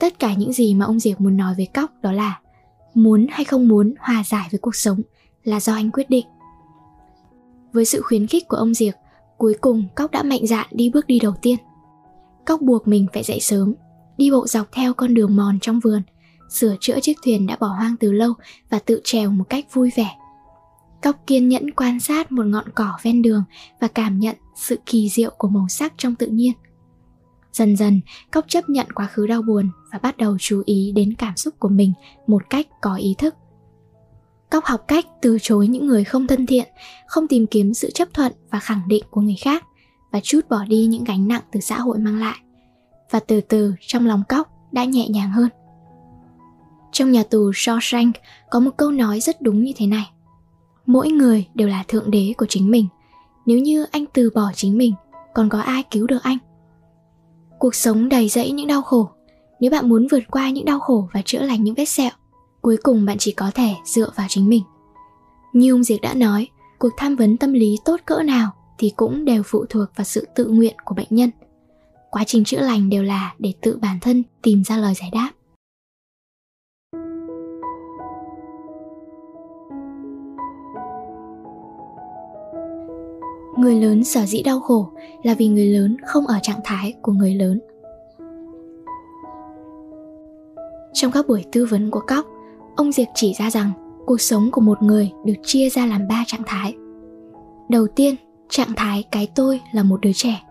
Tất 0.00 0.18
cả 0.18 0.34
những 0.34 0.52
gì 0.52 0.74
mà 0.74 0.84
ông 0.84 1.00
Diệp 1.00 1.20
muốn 1.20 1.36
nói 1.36 1.54
với 1.56 1.66
Cóc 1.66 1.90
đó 2.02 2.12
là 2.12 2.40
muốn 2.94 3.26
hay 3.30 3.44
không 3.44 3.68
muốn 3.68 3.94
hòa 3.98 4.22
giải 4.26 4.48
với 4.50 4.58
cuộc 4.58 4.76
sống 4.76 5.00
là 5.44 5.60
do 5.60 5.74
anh 5.74 5.90
quyết 5.90 6.10
định. 6.10 6.26
Với 7.72 7.84
sự 7.84 8.02
khuyến 8.02 8.26
khích 8.26 8.48
của 8.48 8.56
ông 8.56 8.74
Diệp, 8.74 8.94
cuối 9.38 9.54
cùng 9.60 9.84
Cóc 9.94 10.10
đã 10.10 10.22
mạnh 10.22 10.46
dạn 10.46 10.66
đi 10.70 10.90
bước 10.90 11.06
đi 11.06 11.18
đầu 11.18 11.34
tiên. 11.42 11.56
Cóc 12.44 12.60
buộc 12.60 12.88
mình 12.88 13.06
phải 13.12 13.22
dậy 13.22 13.40
sớm, 13.40 13.74
đi 14.18 14.30
bộ 14.30 14.46
dọc 14.46 14.72
theo 14.72 14.94
con 14.94 15.14
đường 15.14 15.36
mòn 15.36 15.58
trong 15.60 15.80
vườn, 15.80 16.02
sửa 16.50 16.76
chữa 16.80 17.00
chiếc 17.00 17.16
thuyền 17.24 17.46
đã 17.46 17.56
bỏ 17.60 17.66
hoang 17.66 17.96
từ 17.96 18.12
lâu 18.12 18.32
và 18.70 18.78
tự 18.78 19.00
trèo 19.04 19.30
một 19.30 19.44
cách 19.48 19.74
vui 19.74 19.90
vẻ. 19.96 20.10
Cóc 21.04 21.16
kiên 21.26 21.48
nhẫn 21.48 21.70
quan 21.70 22.00
sát 22.00 22.32
một 22.32 22.46
ngọn 22.46 22.64
cỏ 22.74 22.98
ven 23.02 23.22
đường 23.22 23.44
và 23.80 23.88
cảm 23.88 24.18
nhận 24.18 24.36
sự 24.56 24.78
kỳ 24.86 25.08
diệu 25.08 25.30
của 25.38 25.48
màu 25.48 25.68
sắc 25.68 25.92
trong 25.96 26.14
tự 26.14 26.26
nhiên. 26.26 26.52
Dần 27.52 27.76
dần, 27.76 28.00
Cóc 28.30 28.44
chấp 28.48 28.68
nhận 28.68 28.86
quá 28.94 29.06
khứ 29.06 29.26
đau 29.26 29.42
buồn 29.42 29.70
và 29.92 29.98
bắt 29.98 30.16
đầu 30.16 30.36
chú 30.40 30.62
ý 30.66 30.92
đến 30.92 31.14
cảm 31.18 31.36
xúc 31.36 31.54
của 31.58 31.68
mình 31.68 31.92
một 32.26 32.42
cách 32.50 32.66
có 32.80 32.94
ý 32.94 33.14
thức. 33.18 33.34
Cóc 34.50 34.64
học 34.64 34.84
cách 34.88 35.04
từ 35.22 35.38
chối 35.42 35.68
những 35.68 35.86
người 35.86 36.04
không 36.04 36.26
thân 36.26 36.46
thiện, 36.46 36.68
không 37.06 37.28
tìm 37.28 37.46
kiếm 37.46 37.74
sự 37.74 37.90
chấp 37.90 38.08
thuận 38.14 38.32
và 38.50 38.60
khẳng 38.60 38.88
định 38.88 39.04
của 39.10 39.20
người 39.20 39.36
khác 39.40 39.64
và 40.12 40.20
chút 40.22 40.40
bỏ 40.48 40.64
đi 40.68 40.86
những 40.86 41.04
gánh 41.04 41.28
nặng 41.28 41.42
từ 41.52 41.60
xã 41.60 41.78
hội 41.78 41.98
mang 41.98 42.20
lại. 42.20 42.36
Và 43.10 43.20
từ 43.20 43.40
từ 43.40 43.74
trong 43.80 44.06
lòng 44.06 44.22
Cóc 44.28 44.48
đã 44.72 44.84
nhẹ 44.84 45.08
nhàng 45.08 45.30
hơn. 45.30 45.48
Trong 46.92 47.12
nhà 47.12 47.22
tù 47.30 47.50
Shawshank 47.50 48.12
có 48.50 48.60
một 48.60 48.70
câu 48.76 48.90
nói 48.90 49.20
rất 49.20 49.42
đúng 49.42 49.64
như 49.64 49.72
thế 49.76 49.86
này. 49.86 50.10
Mỗi 50.86 51.08
người 51.08 51.46
đều 51.54 51.68
là 51.68 51.84
thượng 51.88 52.10
đế 52.10 52.32
của 52.36 52.46
chính 52.48 52.70
mình. 52.70 52.86
Nếu 53.46 53.58
như 53.58 53.86
anh 53.90 54.04
từ 54.12 54.30
bỏ 54.34 54.50
chính 54.54 54.78
mình, 54.78 54.94
còn 55.34 55.48
có 55.48 55.60
ai 55.60 55.82
cứu 55.90 56.06
được 56.06 56.22
anh? 56.22 56.38
Cuộc 57.58 57.74
sống 57.74 58.08
đầy 58.08 58.28
rẫy 58.28 58.50
những 58.50 58.66
đau 58.66 58.82
khổ. 58.82 59.10
Nếu 59.60 59.70
bạn 59.70 59.88
muốn 59.88 60.06
vượt 60.10 60.22
qua 60.30 60.50
những 60.50 60.64
đau 60.64 60.80
khổ 60.80 61.08
và 61.12 61.22
chữa 61.24 61.42
lành 61.42 61.64
những 61.64 61.74
vết 61.74 61.84
sẹo, 61.84 62.10
cuối 62.60 62.76
cùng 62.82 63.04
bạn 63.04 63.16
chỉ 63.18 63.32
có 63.32 63.50
thể 63.54 63.74
dựa 63.84 64.10
vào 64.16 64.26
chính 64.30 64.48
mình. 64.48 64.62
Như 65.52 65.72
ông 65.72 65.84
Diệc 65.84 66.00
đã 66.00 66.14
nói, 66.14 66.48
cuộc 66.78 66.90
tham 66.96 67.16
vấn 67.16 67.36
tâm 67.36 67.52
lý 67.52 67.76
tốt 67.84 68.00
cỡ 68.06 68.22
nào 68.22 68.50
thì 68.78 68.92
cũng 68.96 69.24
đều 69.24 69.42
phụ 69.46 69.64
thuộc 69.70 69.88
vào 69.96 70.04
sự 70.04 70.26
tự 70.34 70.46
nguyện 70.48 70.74
của 70.84 70.94
bệnh 70.94 71.06
nhân. 71.10 71.30
Quá 72.10 72.24
trình 72.26 72.44
chữa 72.44 72.60
lành 72.60 72.90
đều 72.90 73.02
là 73.02 73.34
để 73.38 73.52
tự 73.62 73.78
bản 73.82 73.98
thân 74.00 74.22
tìm 74.42 74.64
ra 74.64 74.76
lời 74.76 74.94
giải 74.94 75.10
đáp. 75.12 75.30
Người 83.64 83.80
lớn 83.80 84.04
sở 84.04 84.26
dĩ 84.26 84.42
đau 84.42 84.60
khổ 84.60 84.88
là 85.22 85.34
vì 85.34 85.48
người 85.48 85.66
lớn 85.66 85.96
không 86.06 86.26
ở 86.26 86.38
trạng 86.42 86.60
thái 86.64 86.94
của 87.02 87.12
người 87.12 87.34
lớn. 87.34 87.60
Trong 90.92 91.12
các 91.12 91.28
buổi 91.28 91.44
tư 91.52 91.66
vấn 91.66 91.90
của 91.90 92.02
cóc, 92.06 92.26
ông 92.76 92.92
diệp 92.92 93.06
chỉ 93.14 93.34
ra 93.38 93.50
rằng 93.50 93.70
cuộc 94.06 94.20
sống 94.20 94.50
của 94.50 94.60
một 94.60 94.82
người 94.82 95.10
được 95.24 95.34
chia 95.42 95.68
ra 95.70 95.86
làm 95.86 96.08
ba 96.08 96.24
trạng 96.26 96.42
thái. 96.46 96.74
Đầu 97.68 97.86
tiên, 97.86 98.14
trạng 98.48 98.72
thái 98.76 99.04
cái 99.10 99.28
tôi 99.34 99.60
là 99.72 99.82
một 99.82 100.00
đứa 100.00 100.12
trẻ. 100.12 100.42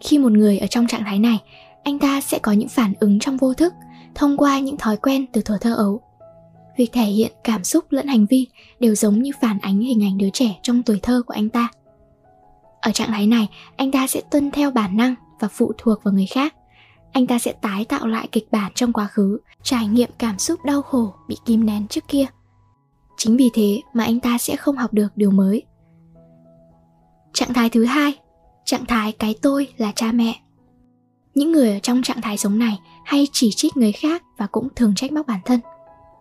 Khi 0.00 0.18
một 0.18 0.32
người 0.32 0.58
ở 0.58 0.66
trong 0.66 0.86
trạng 0.86 1.04
thái 1.04 1.18
này, 1.18 1.42
anh 1.82 1.98
ta 1.98 2.20
sẽ 2.20 2.38
có 2.38 2.52
những 2.52 2.68
phản 2.68 2.92
ứng 3.00 3.18
trong 3.18 3.36
vô 3.36 3.54
thức 3.54 3.72
thông 4.14 4.36
qua 4.36 4.60
những 4.60 4.76
thói 4.76 4.96
quen 4.96 5.26
từ 5.32 5.40
thuở 5.40 5.58
thơ 5.60 5.74
ấu. 5.74 6.00
Việc 6.76 6.92
thể 6.92 7.04
hiện 7.04 7.32
cảm 7.44 7.64
xúc 7.64 7.84
lẫn 7.90 8.06
hành 8.06 8.26
vi 8.26 8.46
đều 8.80 8.94
giống 8.94 9.22
như 9.22 9.30
phản 9.40 9.58
ánh 9.58 9.80
hình 9.80 10.04
ảnh 10.04 10.18
đứa 10.18 10.30
trẻ 10.30 10.58
trong 10.62 10.82
tuổi 10.82 10.98
thơ 11.02 11.22
của 11.26 11.34
anh 11.34 11.48
ta 11.48 11.68
ở 12.86 12.92
trạng 12.92 13.12
thái 13.12 13.26
này, 13.26 13.48
anh 13.76 13.90
ta 13.90 14.06
sẽ 14.06 14.20
tuân 14.30 14.50
theo 14.50 14.70
bản 14.70 14.96
năng 14.96 15.14
và 15.40 15.48
phụ 15.48 15.72
thuộc 15.78 16.04
vào 16.04 16.14
người 16.14 16.26
khác. 16.26 16.54
Anh 17.12 17.26
ta 17.26 17.38
sẽ 17.38 17.52
tái 17.52 17.84
tạo 17.84 18.06
lại 18.06 18.28
kịch 18.32 18.48
bản 18.50 18.72
trong 18.74 18.92
quá 18.92 19.06
khứ, 19.06 19.38
trải 19.62 19.86
nghiệm 19.86 20.10
cảm 20.18 20.38
xúc 20.38 20.64
đau 20.64 20.82
khổ 20.82 21.14
bị 21.28 21.36
kìm 21.44 21.66
nén 21.66 21.88
trước 21.88 22.08
kia. 22.08 22.26
Chính 23.16 23.36
vì 23.36 23.50
thế 23.54 23.80
mà 23.94 24.04
anh 24.04 24.20
ta 24.20 24.38
sẽ 24.38 24.56
không 24.56 24.76
học 24.76 24.92
được 24.92 25.08
điều 25.16 25.30
mới. 25.30 25.62
Trạng 27.32 27.54
thái 27.54 27.70
thứ 27.70 27.84
hai, 27.84 28.14
trạng 28.64 28.86
thái 28.86 29.12
cái 29.12 29.34
tôi 29.42 29.68
là 29.76 29.92
cha 29.96 30.12
mẹ. 30.12 30.40
những 31.34 31.52
người 31.52 31.72
ở 31.72 31.78
trong 31.78 32.02
trạng 32.02 32.20
thái 32.20 32.36
sống 32.36 32.58
này 32.58 32.78
hay 33.04 33.28
chỉ 33.32 33.50
trích 33.52 33.76
người 33.76 33.92
khác 33.92 34.22
và 34.38 34.46
cũng 34.46 34.68
thường 34.76 34.94
trách 34.94 35.12
móc 35.12 35.26
bản 35.26 35.40
thân 35.44 35.60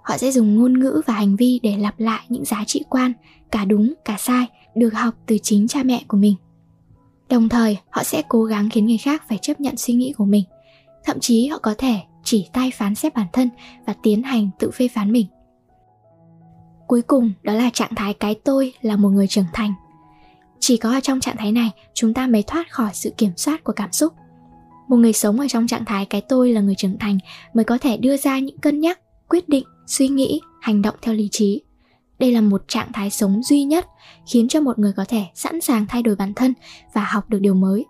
họ 0.03 0.17
sẽ 0.17 0.31
dùng 0.31 0.55
ngôn 0.55 0.79
ngữ 0.79 1.01
và 1.05 1.13
hành 1.13 1.36
vi 1.36 1.60
để 1.63 1.77
lặp 1.77 2.00
lại 2.00 2.25
những 2.29 2.45
giá 2.45 2.63
trị 2.67 2.84
quan 2.89 3.13
cả 3.51 3.65
đúng 3.65 3.93
cả 4.05 4.17
sai 4.17 4.45
được 4.75 4.93
học 4.93 5.13
từ 5.25 5.38
chính 5.38 5.67
cha 5.67 5.84
mẹ 5.84 6.03
của 6.07 6.17
mình 6.17 6.36
đồng 7.29 7.50
thời, 7.50 7.77
họ 7.89 8.03
sẽ 8.03 8.24
cố 8.29 8.44
gắng 8.44 8.70
khiến 8.70 8.86
người 8.86 8.98
khác 8.98 9.24
phải 9.29 9.38
chấp 9.38 9.62
nhận 9.62 9.77
suy 9.77 9.94
nghĩ 9.94 10.13
của 10.17 10.25
mình. 10.25 10.44
Thậm 11.03 11.20
chí, 11.20 11.48
họ 11.48 11.58
có 11.58 11.75
thể 11.77 12.00
chỉ 12.24 12.50
tay 12.53 12.72
phán 12.72 12.96
xét 12.96 13.13
bản 13.13 13.27
thân 13.34 13.50
và 13.86 13.94
tiến 14.03 14.24
hành 14.24 14.50
tự 14.60 14.72
phê 14.72 14.88
phán 14.88 15.12
mình. 15.12 15.27
Cuối 16.88 17.01
cùng, 17.01 17.32
đó 17.44 17.53
là 17.53 17.70
trạng 17.74 17.96
thái 17.96 18.13
cái 18.13 18.36
tôi 18.44 18.74
là 18.82 18.96
một 18.96 19.10
người 19.10 19.27
trưởng 19.27 19.46
thành. 19.53 19.74
Chỉ 20.60 20.77
có 20.77 20.91
ở 20.91 21.00
trong 21.00 21.20
trạng 21.20 21.38
thái 21.38 21.51
này, 21.51 21.72
chúng 21.94 22.13
ta 22.13 22.27
mới 22.27 22.44
thoát 22.44 22.72
khỏi 22.72 22.89
sự 22.94 23.13
kiểm 23.17 23.32
soát 23.38 23.63
của 23.63 23.74
cảm 23.74 23.91
xúc. 23.91 24.13
Một 24.88 24.98
người 24.98 25.13
sống 25.13 25.39
ở 25.39 25.48
trong 25.48 25.67
trạng 25.67 25.86
thái 25.86 26.05
cái 26.05 26.22
tôi 26.22 26.51
là 26.53 26.62
người 26.62 26.75
trưởng 26.75 26.98
thành 27.00 27.17
mới 27.53 27.65
có 27.65 27.77
thể 27.77 27.98
đưa 27.98 28.17
ra 28.17 28.39
những 28.39 28.58
cân 28.58 28.79
nhắc, 28.79 29.00
quyết 29.29 29.50
định, 29.50 29.63
suy 29.88 30.08
nghĩ, 30.08 30.41
hành 30.62 30.82
động 30.82 30.96
theo 31.01 31.13
lý 31.13 31.29
trí 31.32 31.62
đây 32.19 32.31
là 32.31 32.41
một 32.41 32.63
trạng 32.67 32.91
thái 32.93 33.10
sống 33.10 33.43
duy 33.43 33.63
nhất 33.63 33.88
khiến 34.27 34.48
cho 34.48 34.62
một 34.62 34.79
người 34.79 34.93
có 34.98 35.05
thể 35.07 35.25
sẵn 35.36 35.62
sàng 35.62 35.86
thay 35.88 36.03
đổi 36.03 36.15
bản 36.15 36.34
thân 36.34 36.53
và 36.93 37.03
học 37.03 37.29
được 37.29 37.39
điều 37.39 37.53
mới. 37.53 37.86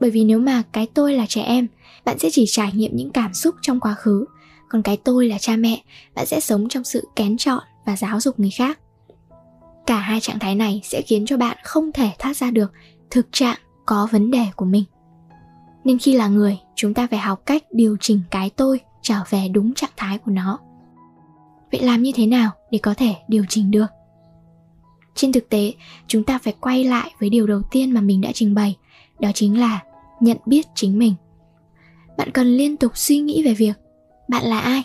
Bởi 0.00 0.10
vì 0.10 0.24
nếu 0.24 0.38
mà 0.38 0.62
cái 0.72 0.86
tôi 0.94 1.12
là 1.12 1.26
trẻ 1.28 1.42
em, 1.42 1.66
bạn 2.04 2.18
sẽ 2.18 2.28
chỉ 2.32 2.44
trải 2.48 2.72
nghiệm 2.72 2.96
những 2.96 3.10
cảm 3.10 3.34
xúc 3.34 3.54
trong 3.62 3.80
quá 3.80 3.94
khứ, 3.94 4.24
còn 4.68 4.82
cái 4.82 4.96
tôi 4.96 5.28
là 5.28 5.38
cha 5.38 5.56
mẹ, 5.56 5.82
bạn 6.14 6.26
sẽ 6.26 6.40
sống 6.40 6.68
trong 6.68 6.84
sự 6.84 7.08
kén 7.16 7.36
chọn 7.36 7.62
và 7.86 7.96
giáo 7.96 8.20
dục 8.20 8.40
người 8.40 8.50
khác. 8.50 8.78
Cả 9.86 9.98
hai 9.98 10.20
trạng 10.20 10.38
thái 10.38 10.54
này 10.54 10.80
sẽ 10.84 11.02
khiến 11.02 11.26
cho 11.26 11.36
bạn 11.36 11.56
không 11.64 11.92
thể 11.92 12.10
thoát 12.18 12.36
ra 12.36 12.50
được 12.50 12.72
thực 13.10 13.26
trạng 13.32 13.58
có 13.86 14.08
vấn 14.10 14.30
đề 14.30 14.46
của 14.56 14.64
mình. 14.64 14.84
Nên 15.84 15.98
khi 15.98 16.12
là 16.12 16.28
người, 16.28 16.58
chúng 16.74 16.94
ta 16.94 17.06
phải 17.10 17.18
học 17.18 17.42
cách 17.46 17.64
điều 17.70 17.96
chỉnh 18.00 18.20
cái 18.30 18.50
tôi 18.50 18.80
trở 19.02 19.16
về 19.30 19.48
đúng 19.48 19.74
trạng 19.74 19.90
thái 19.96 20.18
của 20.18 20.30
nó 20.30 20.58
vậy 21.72 21.82
làm 21.82 22.02
như 22.02 22.12
thế 22.14 22.26
nào 22.26 22.50
để 22.70 22.78
có 22.82 22.94
thể 22.94 23.14
điều 23.28 23.44
chỉnh 23.48 23.70
được? 23.70 23.86
Trên 25.14 25.32
thực 25.32 25.48
tế, 25.48 25.72
chúng 26.06 26.24
ta 26.24 26.38
phải 26.38 26.54
quay 26.60 26.84
lại 26.84 27.14
với 27.20 27.30
điều 27.30 27.46
đầu 27.46 27.62
tiên 27.70 27.90
mà 27.90 28.00
mình 28.00 28.20
đã 28.20 28.30
trình 28.34 28.54
bày, 28.54 28.76
đó 29.20 29.30
chính 29.34 29.60
là 29.60 29.82
nhận 30.20 30.36
biết 30.46 30.66
chính 30.74 30.98
mình. 30.98 31.14
Bạn 32.18 32.30
cần 32.32 32.46
liên 32.46 32.76
tục 32.76 32.92
suy 32.96 33.18
nghĩ 33.18 33.42
về 33.44 33.54
việc, 33.54 33.72
bạn 34.28 34.44
là 34.44 34.60
ai? 34.60 34.82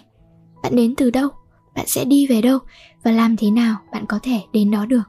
Bạn 0.63 0.75
đến 0.75 0.95
từ 0.95 1.11
đâu? 1.11 1.29
Bạn 1.75 1.85
sẽ 1.87 2.05
đi 2.05 2.27
về 2.27 2.41
đâu? 2.41 2.59
Và 3.03 3.11
làm 3.11 3.37
thế 3.37 3.51
nào 3.51 3.77
bạn 3.91 4.05
có 4.05 4.19
thể 4.23 4.39
đến 4.53 4.71
đó 4.71 4.85
được? 4.85 5.03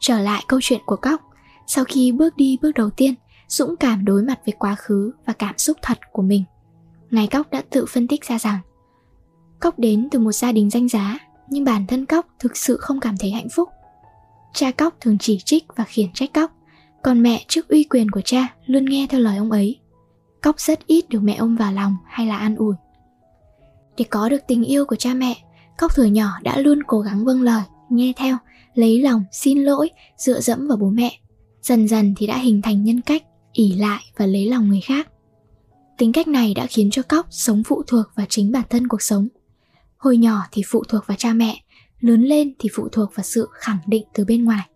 Trở 0.00 0.20
lại 0.20 0.44
câu 0.48 0.60
chuyện 0.62 0.80
của 0.86 0.96
cóc, 0.96 1.20
sau 1.66 1.84
khi 1.84 2.12
bước 2.12 2.36
đi 2.36 2.58
bước 2.62 2.72
đầu 2.74 2.90
tiên, 2.90 3.14
dũng 3.48 3.76
cảm 3.76 4.04
đối 4.04 4.22
mặt 4.22 4.40
với 4.46 4.54
quá 4.58 4.74
khứ 4.74 5.12
và 5.26 5.32
cảm 5.32 5.58
xúc 5.58 5.76
thật 5.82 5.98
của 6.12 6.22
mình. 6.22 6.44
Ngài 7.10 7.26
cóc 7.26 7.50
đã 7.50 7.62
tự 7.70 7.86
phân 7.88 8.08
tích 8.08 8.24
ra 8.24 8.38
rằng 8.38 8.58
cóc 9.60 9.78
đến 9.78 10.08
từ 10.10 10.18
một 10.18 10.32
gia 10.32 10.52
đình 10.52 10.70
danh 10.70 10.88
giá, 10.88 11.18
nhưng 11.48 11.64
bản 11.64 11.86
thân 11.86 12.06
cóc 12.06 12.26
thực 12.38 12.56
sự 12.56 12.76
không 12.76 13.00
cảm 13.00 13.16
thấy 13.16 13.30
hạnh 13.30 13.48
phúc. 13.54 13.68
Cha 14.54 14.70
cóc 14.70 14.94
thường 15.00 15.18
chỉ 15.20 15.38
trích 15.44 15.64
và 15.76 15.84
khiển 15.84 16.06
trách 16.14 16.32
cóc 16.34 16.52
còn 17.02 17.22
mẹ 17.22 17.44
trước 17.48 17.68
uy 17.68 17.84
quyền 17.84 18.10
của 18.10 18.20
cha 18.24 18.54
luôn 18.66 18.84
nghe 18.84 19.06
theo 19.10 19.20
lời 19.20 19.36
ông 19.36 19.50
ấy. 19.50 19.78
Cóc 20.42 20.60
rất 20.60 20.86
ít 20.86 21.08
được 21.08 21.20
mẹ 21.22 21.34
ôm 21.34 21.56
vào 21.56 21.72
lòng 21.72 21.96
hay 22.06 22.26
là 22.26 22.36
an 22.36 22.56
ủi. 22.56 22.74
Để 23.96 24.04
có 24.10 24.28
được 24.28 24.40
tình 24.48 24.64
yêu 24.64 24.84
của 24.84 24.96
cha 24.96 25.14
mẹ 25.14 25.36
cóc 25.78 25.94
thừa 25.94 26.04
nhỏ 26.04 26.30
đã 26.42 26.58
luôn 26.58 26.82
cố 26.82 27.00
gắng 27.00 27.24
vâng 27.24 27.42
lời, 27.42 27.62
nghe 27.88 28.12
theo, 28.16 28.36
lấy 28.74 29.02
lòng, 29.02 29.24
xin 29.32 29.58
lỗi, 29.58 29.90
dựa 30.16 30.40
dẫm 30.40 30.68
vào 30.68 30.76
bố 30.76 30.90
mẹ. 30.90 31.18
Dần 31.62 31.88
dần 31.88 32.14
thì 32.16 32.26
đã 32.26 32.38
hình 32.38 32.62
thành 32.62 32.84
nhân 32.84 33.00
cách 33.00 33.22
ỉ 33.52 33.74
lại 33.74 34.02
và 34.16 34.26
lấy 34.26 34.46
lòng 34.46 34.68
người 34.68 34.80
khác. 34.80 35.08
Tính 35.98 36.12
cách 36.12 36.28
này 36.28 36.54
đã 36.54 36.66
khiến 36.66 36.90
cho 36.90 37.02
cóc 37.02 37.26
sống 37.30 37.62
phụ 37.62 37.82
thuộc 37.86 38.06
vào 38.14 38.26
chính 38.28 38.52
bản 38.52 38.64
thân 38.70 38.88
cuộc 38.88 39.02
sống 39.02 39.28
hồi 40.00 40.16
nhỏ 40.16 40.42
thì 40.52 40.62
phụ 40.66 40.82
thuộc 40.88 41.06
vào 41.06 41.16
cha 41.16 41.32
mẹ 41.32 41.62
lớn 42.00 42.22
lên 42.22 42.54
thì 42.58 42.68
phụ 42.74 42.88
thuộc 42.92 43.14
vào 43.14 43.24
sự 43.24 43.48
khẳng 43.52 43.78
định 43.86 44.04
từ 44.14 44.24
bên 44.24 44.44
ngoài. 44.44 44.68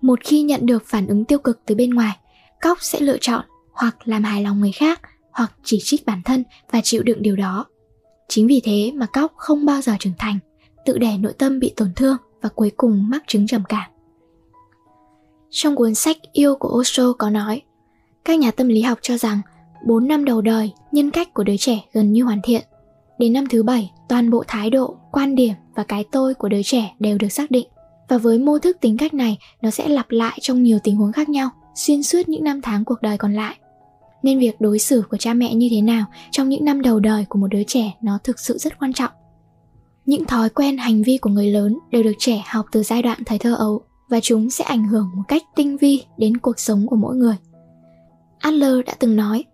Một 0.00 0.18
khi 0.24 0.42
nhận 0.42 0.66
được 0.66 0.82
phản 0.86 1.06
ứng 1.06 1.24
tiêu 1.24 1.38
cực 1.38 1.60
từ 1.66 1.74
bên 1.74 1.90
ngoài 1.90 2.16
cóc 2.60 2.78
sẽ 2.80 3.00
lựa 3.00 3.18
chọn 3.20 3.44
hoặc 3.72 3.96
làm 4.04 4.24
hài 4.24 4.42
lòng 4.42 4.60
người 4.60 4.72
khác 4.72 5.00
hoặc 5.32 5.52
chỉ 5.64 5.78
trích 5.82 6.06
bản 6.06 6.22
thân 6.24 6.44
và 6.70 6.80
chịu 6.84 7.02
đựng 7.02 7.22
điều 7.22 7.36
đó. 7.36 7.66
Chính 8.28 8.46
vì 8.46 8.60
thế 8.64 8.92
mà 8.94 9.06
cóc 9.06 9.32
không 9.36 9.66
bao 9.66 9.80
giờ 9.80 9.92
trưởng 9.98 10.12
thành 10.18 10.38
tự 10.84 10.98
đẻ 10.98 11.18
nội 11.18 11.32
tâm 11.38 11.60
bị 11.60 11.72
tổn 11.76 11.92
thương 11.96 12.16
và 12.42 12.48
cuối 12.48 12.72
cùng 12.76 13.08
mắc 13.08 13.22
chứng 13.26 13.46
trầm 13.46 13.62
cảm. 13.68 13.90
Trong 15.50 15.76
cuốn 15.76 15.94
sách 15.94 16.16
yêu 16.32 16.54
của 16.56 16.78
osho 16.80 17.12
có 17.12 17.30
nói 17.30 17.62
các 18.24 18.38
nhà 18.38 18.50
tâm 18.50 18.68
lý 18.68 18.82
học 18.82 18.98
cho 19.02 19.18
rằng 19.18 19.40
4 19.86 20.08
năm 20.08 20.24
đầu 20.24 20.40
đời, 20.40 20.72
nhân 20.92 21.10
cách 21.10 21.34
của 21.34 21.44
đứa 21.44 21.56
trẻ 21.56 21.84
gần 21.92 22.12
như 22.12 22.24
hoàn 22.24 22.40
thiện. 22.42 22.62
Đến 23.18 23.32
năm 23.32 23.44
thứ 23.50 23.62
bảy, 23.62 23.90
toàn 24.08 24.30
bộ 24.30 24.44
thái 24.48 24.70
độ, 24.70 24.96
quan 25.12 25.34
điểm 25.34 25.54
và 25.74 25.84
cái 25.84 26.04
tôi 26.12 26.34
của 26.34 26.48
đứa 26.48 26.62
trẻ 26.62 26.94
đều 26.98 27.18
được 27.18 27.28
xác 27.28 27.50
định. 27.50 27.68
Và 28.08 28.18
với 28.18 28.38
mô 28.38 28.58
thức 28.58 28.76
tính 28.80 28.96
cách 28.96 29.14
này, 29.14 29.38
nó 29.62 29.70
sẽ 29.70 29.88
lặp 29.88 30.10
lại 30.10 30.38
trong 30.40 30.62
nhiều 30.62 30.78
tình 30.84 30.96
huống 30.96 31.12
khác 31.12 31.28
nhau, 31.28 31.50
xuyên 31.74 32.02
suốt 32.02 32.28
những 32.28 32.44
năm 32.44 32.60
tháng 32.62 32.84
cuộc 32.84 33.02
đời 33.02 33.18
còn 33.18 33.34
lại. 33.34 33.56
Nên 34.22 34.38
việc 34.38 34.60
đối 34.60 34.78
xử 34.78 35.02
của 35.10 35.16
cha 35.16 35.34
mẹ 35.34 35.54
như 35.54 35.68
thế 35.70 35.80
nào 35.80 36.04
trong 36.30 36.48
những 36.48 36.64
năm 36.64 36.82
đầu 36.82 37.00
đời 37.00 37.24
của 37.28 37.38
một 37.38 37.48
đứa 37.50 37.62
trẻ 37.66 37.94
nó 38.02 38.18
thực 38.24 38.40
sự 38.40 38.58
rất 38.58 38.78
quan 38.78 38.92
trọng. 38.92 39.10
Những 40.06 40.24
thói 40.24 40.48
quen 40.48 40.78
hành 40.78 41.02
vi 41.02 41.18
của 41.18 41.30
người 41.30 41.50
lớn 41.50 41.78
đều 41.90 42.02
được 42.02 42.12
trẻ 42.18 42.42
học 42.46 42.66
từ 42.72 42.82
giai 42.82 43.02
đoạn 43.02 43.18
thời 43.26 43.38
thơ 43.38 43.54
ấu 43.54 43.82
và 44.08 44.20
chúng 44.20 44.50
sẽ 44.50 44.64
ảnh 44.64 44.84
hưởng 44.84 45.10
một 45.14 45.22
cách 45.28 45.42
tinh 45.56 45.76
vi 45.76 46.02
đến 46.16 46.36
cuộc 46.36 46.60
sống 46.60 46.86
của 46.86 46.96
mỗi 46.96 47.16
người. 47.16 47.36
Adler 48.38 48.74
đã 48.86 48.94
từng 48.98 49.16
nói, 49.16 49.44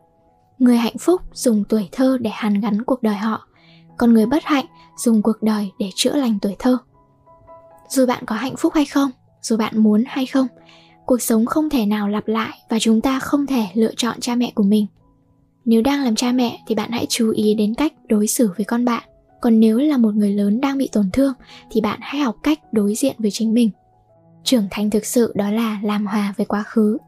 người 0.59 0.76
hạnh 0.76 0.99
phúc 0.99 1.21
dùng 1.33 1.64
tuổi 1.68 1.88
thơ 1.92 2.18
để 2.21 2.30
hàn 2.33 2.61
gắn 2.61 2.83
cuộc 2.83 3.02
đời 3.02 3.14
họ, 3.14 3.49
còn 3.96 4.14
người 4.14 4.26
bất 4.26 4.44
hạnh 4.44 4.66
dùng 4.96 5.22
cuộc 5.22 5.42
đời 5.42 5.70
để 5.78 5.90
chữa 5.94 6.16
lành 6.16 6.38
tuổi 6.42 6.56
thơ. 6.58 6.78
Dù 7.88 8.06
bạn 8.06 8.24
có 8.26 8.34
hạnh 8.34 8.56
phúc 8.56 8.72
hay 8.74 8.84
không, 8.84 9.10
dù 9.42 9.56
bạn 9.56 9.78
muốn 9.78 10.04
hay 10.06 10.26
không, 10.26 10.46
cuộc 11.06 11.22
sống 11.22 11.46
không 11.46 11.70
thể 11.70 11.86
nào 11.86 12.08
lặp 12.08 12.28
lại 12.28 12.58
và 12.68 12.78
chúng 12.78 13.00
ta 13.00 13.20
không 13.20 13.46
thể 13.46 13.66
lựa 13.74 13.94
chọn 13.96 14.20
cha 14.20 14.34
mẹ 14.34 14.52
của 14.54 14.62
mình. 14.62 14.86
Nếu 15.64 15.82
đang 15.82 16.04
làm 16.04 16.14
cha 16.14 16.32
mẹ 16.32 16.58
thì 16.66 16.74
bạn 16.74 16.90
hãy 16.90 17.06
chú 17.08 17.30
ý 17.30 17.54
đến 17.54 17.74
cách 17.74 17.92
đối 18.08 18.26
xử 18.26 18.50
với 18.56 18.64
con 18.64 18.84
bạn. 18.84 19.02
Còn 19.40 19.60
nếu 19.60 19.78
là 19.78 19.96
một 19.96 20.14
người 20.14 20.30
lớn 20.32 20.60
đang 20.60 20.78
bị 20.78 20.88
tổn 20.92 21.10
thương 21.12 21.32
thì 21.70 21.80
bạn 21.80 21.98
hãy 22.02 22.20
học 22.20 22.36
cách 22.42 22.58
đối 22.72 22.94
diện 22.94 23.16
với 23.18 23.30
chính 23.30 23.54
mình. 23.54 23.70
Trưởng 24.44 24.66
thành 24.70 24.90
thực 24.90 25.06
sự 25.06 25.32
đó 25.34 25.50
là 25.50 25.80
làm 25.82 26.06
hòa 26.06 26.34
với 26.36 26.46
quá 26.46 26.62
khứ, 26.62 26.98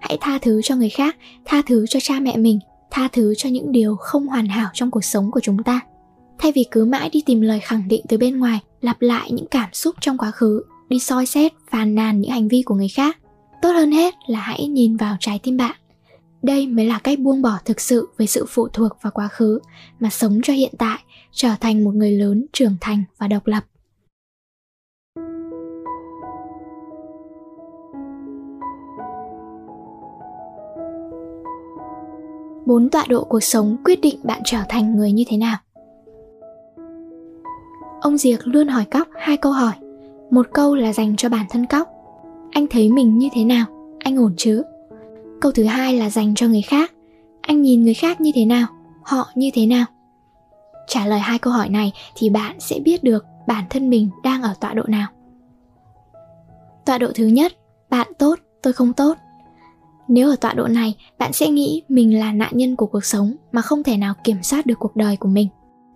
hãy 0.00 0.18
tha 0.20 0.38
thứ 0.42 0.62
cho 0.62 0.76
người 0.76 0.88
khác 0.88 1.16
tha 1.44 1.62
thứ 1.66 1.86
cho 1.86 2.00
cha 2.02 2.20
mẹ 2.20 2.36
mình 2.36 2.58
tha 2.90 3.08
thứ 3.12 3.34
cho 3.34 3.48
những 3.48 3.72
điều 3.72 3.96
không 3.96 4.26
hoàn 4.26 4.46
hảo 4.46 4.70
trong 4.74 4.90
cuộc 4.90 5.04
sống 5.04 5.30
của 5.30 5.40
chúng 5.40 5.62
ta 5.62 5.80
thay 6.38 6.52
vì 6.52 6.64
cứ 6.70 6.84
mãi 6.84 7.10
đi 7.12 7.22
tìm 7.26 7.40
lời 7.40 7.60
khẳng 7.60 7.88
định 7.88 8.04
từ 8.08 8.18
bên 8.18 8.38
ngoài, 8.38 8.60
lặp 8.80 9.02
lại 9.02 9.30
những 9.32 9.46
cảm 9.46 9.68
xúc 9.72 9.94
trong 10.00 10.18
quá 10.18 10.30
khứ, 10.30 10.62
đi 10.88 10.98
soi 10.98 11.26
xét, 11.26 11.52
phàn 11.70 11.94
nàn 11.94 12.20
những 12.20 12.30
hành 12.30 12.48
vi 12.48 12.62
của 12.62 12.74
người 12.74 12.88
khác, 12.88 13.18
tốt 13.62 13.72
hơn 13.72 13.92
hết 13.92 14.14
là 14.26 14.40
hãy 14.40 14.66
nhìn 14.66 14.96
vào 14.96 15.16
trái 15.20 15.40
tim 15.42 15.56
bạn. 15.56 15.76
Đây 16.42 16.66
mới 16.66 16.86
là 16.86 16.98
cách 16.98 17.18
buông 17.18 17.42
bỏ 17.42 17.58
thực 17.64 17.80
sự 17.80 18.08
với 18.18 18.26
sự 18.26 18.46
phụ 18.48 18.68
thuộc 18.68 18.92
vào 19.02 19.10
quá 19.14 19.28
khứ 19.28 19.58
mà 20.00 20.10
sống 20.10 20.40
cho 20.42 20.52
hiện 20.52 20.74
tại, 20.78 20.98
trở 21.32 21.48
thành 21.60 21.84
một 21.84 21.94
người 21.94 22.10
lớn, 22.10 22.46
trưởng 22.52 22.76
thành 22.80 23.04
và 23.18 23.28
độc 23.28 23.46
lập. 23.46 23.64
Bốn 32.66 32.90
tọa 32.90 33.04
độ 33.08 33.24
cuộc 33.24 33.40
sống 33.40 33.76
quyết 33.84 34.00
định 34.00 34.16
bạn 34.22 34.42
trở 34.44 34.58
thành 34.68 34.96
người 34.96 35.12
như 35.12 35.24
thế 35.28 35.36
nào 35.36 35.56
ông 38.12 38.18
diệc 38.18 38.46
luôn 38.46 38.68
hỏi 38.68 38.84
cóc 38.84 39.08
hai 39.18 39.36
câu 39.36 39.52
hỏi. 39.52 39.72
Một 40.30 40.46
câu 40.52 40.74
là 40.74 40.92
dành 40.92 41.16
cho 41.16 41.28
bản 41.28 41.46
thân 41.50 41.66
cóc. 41.66 41.88
Anh 42.50 42.66
thấy 42.70 42.88
mình 42.88 43.18
như 43.18 43.28
thế 43.32 43.44
nào? 43.44 43.66
Anh 43.98 44.16
ổn 44.16 44.34
chứ? 44.36 44.62
Câu 45.40 45.52
thứ 45.52 45.64
hai 45.64 45.94
là 45.94 46.10
dành 46.10 46.34
cho 46.34 46.48
người 46.48 46.62
khác. 46.62 46.92
Anh 47.40 47.62
nhìn 47.62 47.84
người 47.84 47.94
khác 47.94 48.20
như 48.20 48.30
thế 48.34 48.44
nào? 48.44 48.66
Họ 49.02 49.28
như 49.34 49.50
thế 49.54 49.66
nào? 49.66 49.84
Trả 50.86 51.06
lời 51.06 51.18
hai 51.18 51.38
câu 51.38 51.52
hỏi 51.52 51.68
này 51.68 51.92
thì 52.16 52.30
bạn 52.30 52.60
sẽ 52.60 52.78
biết 52.84 53.04
được 53.04 53.24
bản 53.46 53.64
thân 53.70 53.90
mình 53.90 54.10
đang 54.22 54.42
ở 54.42 54.54
tọa 54.60 54.74
độ 54.74 54.82
nào. 54.86 55.08
Tọa 56.86 56.98
độ 56.98 57.08
thứ 57.14 57.26
nhất 57.26 57.52
bạn 57.90 58.12
tốt 58.18 58.38
tôi 58.62 58.72
không 58.72 58.92
tốt. 58.92 59.16
Nếu 60.08 60.30
ở 60.30 60.36
tọa 60.36 60.52
độ 60.52 60.66
này, 60.66 60.94
bạn 61.18 61.32
sẽ 61.32 61.48
nghĩ 61.48 61.82
mình 61.88 62.18
là 62.18 62.32
nạn 62.32 62.52
nhân 62.54 62.76
của 62.76 62.86
cuộc 62.86 63.04
sống 63.04 63.36
mà 63.52 63.62
không 63.62 63.82
thể 63.82 63.96
nào 63.96 64.14
kiểm 64.24 64.42
soát 64.42 64.66
được 64.66 64.78
cuộc 64.78 64.96
đời 64.96 65.16
của 65.16 65.28
mình. 65.28 65.48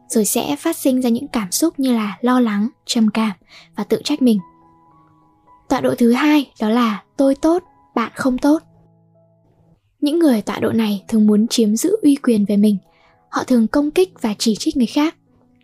Rồi 0.09 0.25
sẽ 0.25 0.57
phát 0.57 0.77
sinh 0.77 1.03
ra 1.03 1.11
những 1.11 1.29
cảm 1.29 1.53
xúc 1.53 1.79
như 1.79 1.93
là 1.93 2.19
lo 2.21 2.41
lắng, 2.41 2.69
trầm 2.87 3.11
cảm 3.11 3.33
và 3.77 3.85
tự 3.85 4.01
trách 4.05 4.23
mình. 4.23 4.39
Tọa 5.69 5.81
độ 5.81 5.95
thứ 5.99 6.13
hai 6.13 6.51
đó 6.61 6.69
là 6.69 7.03
tôi 7.17 7.35
tốt, 7.35 7.63
bạn 7.95 8.13
không 8.15 8.39
tốt. 8.39 8.63
Những 10.01 10.19
người 10.19 10.43
tọa 10.43 10.59
độ 10.59 10.73
này 10.73 11.05
thường 11.09 11.27
muốn 11.27 11.49
chiếm 11.49 11.77
giữ 11.77 11.97
uy 12.03 12.17
quyền 12.17 12.45
về 12.45 12.57
mình. 12.57 12.77
Họ 13.29 13.45
thường 13.45 13.67
công 13.67 13.91
kích 13.91 14.13
và 14.21 14.35
chỉ 14.39 14.57
trích 14.57 14.77
người 14.77 14.87
khác. 14.87 15.17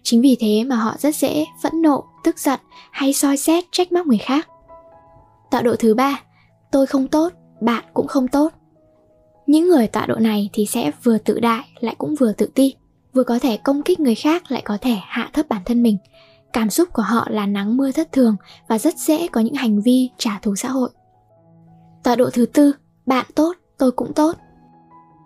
Chính 0.03 0.21
vì 0.21 0.37
thế 0.41 0.65
mà 0.65 0.77
họ 0.77 0.95
rất 0.99 1.17
dễ 1.17 1.45
phẫn 1.63 1.83
nộ, 1.83 2.05
tức 2.25 2.39
giận 2.39 2.61
hay 2.91 3.13
soi 3.13 3.37
xét 3.37 3.65
trách 3.73 3.93
móc 3.93 4.07
người 4.07 4.19
khác. 4.19 4.49
Tọa 5.51 5.61
độ 5.61 5.77
thứ 5.77 5.95
ba, 5.95 6.23
tôi 6.73 6.87
không 6.87 7.09
tốt, 7.09 7.33
bạn 7.61 7.85
cũng 7.95 8.07
không 8.07 8.29
tốt 8.29 8.53
những 9.47 9.69
người 9.69 9.87
tọa 9.87 10.07
độ 10.07 10.15
này 10.15 10.51
thì 10.53 10.67
sẽ 10.67 10.91
vừa 11.03 11.19
tự 11.19 11.41
đại 11.41 11.65
lại 11.81 11.95
cũng 11.99 12.15
vừa 12.15 12.33
tự 12.33 12.47
ti 12.55 12.75
vừa 13.15 13.25
có 13.25 13.39
thể 13.39 13.57
công 13.57 13.83
kích 13.83 14.01
người 14.01 14.15
khác 14.15 14.51
lại 14.51 14.63
có 14.65 14.79
thể 14.81 14.97
hạ 15.03 15.31
thấp 15.33 15.49
bản 15.49 15.63
thân 15.65 15.83
mình. 15.83 15.99
Cảm 16.53 16.71
xúc 16.71 16.89
của 16.93 17.03
họ 17.03 17.27
là 17.31 17.47
nắng 17.47 17.77
mưa 17.77 17.93
thất 17.93 18.13
thường 18.13 18.37
và 18.69 18.79
rất 18.79 18.97
dễ 18.97 19.29
có 19.29 19.41
những 19.41 19.55
hành 19.55 19.81
vi 19.81 20.11
trả 20.19 20.39
thù 20.43 20.57
xã 20.57 20.69
hội. 20.69 20.91
Tọa 22.03 22.17
độ 22.17 22.31
thứ 22.33 22.47
tư, 22.47 22.73
bạn 23.07 23.27
tốt, 23.35 23.57
tôi 23.79 23.93
cũng 23.93 24.13
tốt. 24.13 24.37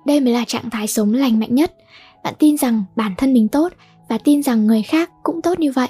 Đây 0.07 0.21
mới 0.21 0.33
là 0.33 0.45
trạng 0.47 0.71
thái 0.71 0.87
sống 0.87 1.15
lành 1.15 1.41
mạnh 1.41 1.55
nhất. 1.55 1.75
Bạn 2.25 2.35
tin 2.39 2.57
rằng 2.57 2.85
bản 2.97 3.15
thân 3.19 3.33
mình 3.33 3.49
tốt 3.49 3.73
và 4.09 4.19
tin 4.19 4.43
rằng 4.43 4.67
người 4.67 4.83
khác 4.83 5.11
cũng 5.23 5.43
tốt 5.43 5.61
như 5.61 5.73
vậy. 5.73 5.89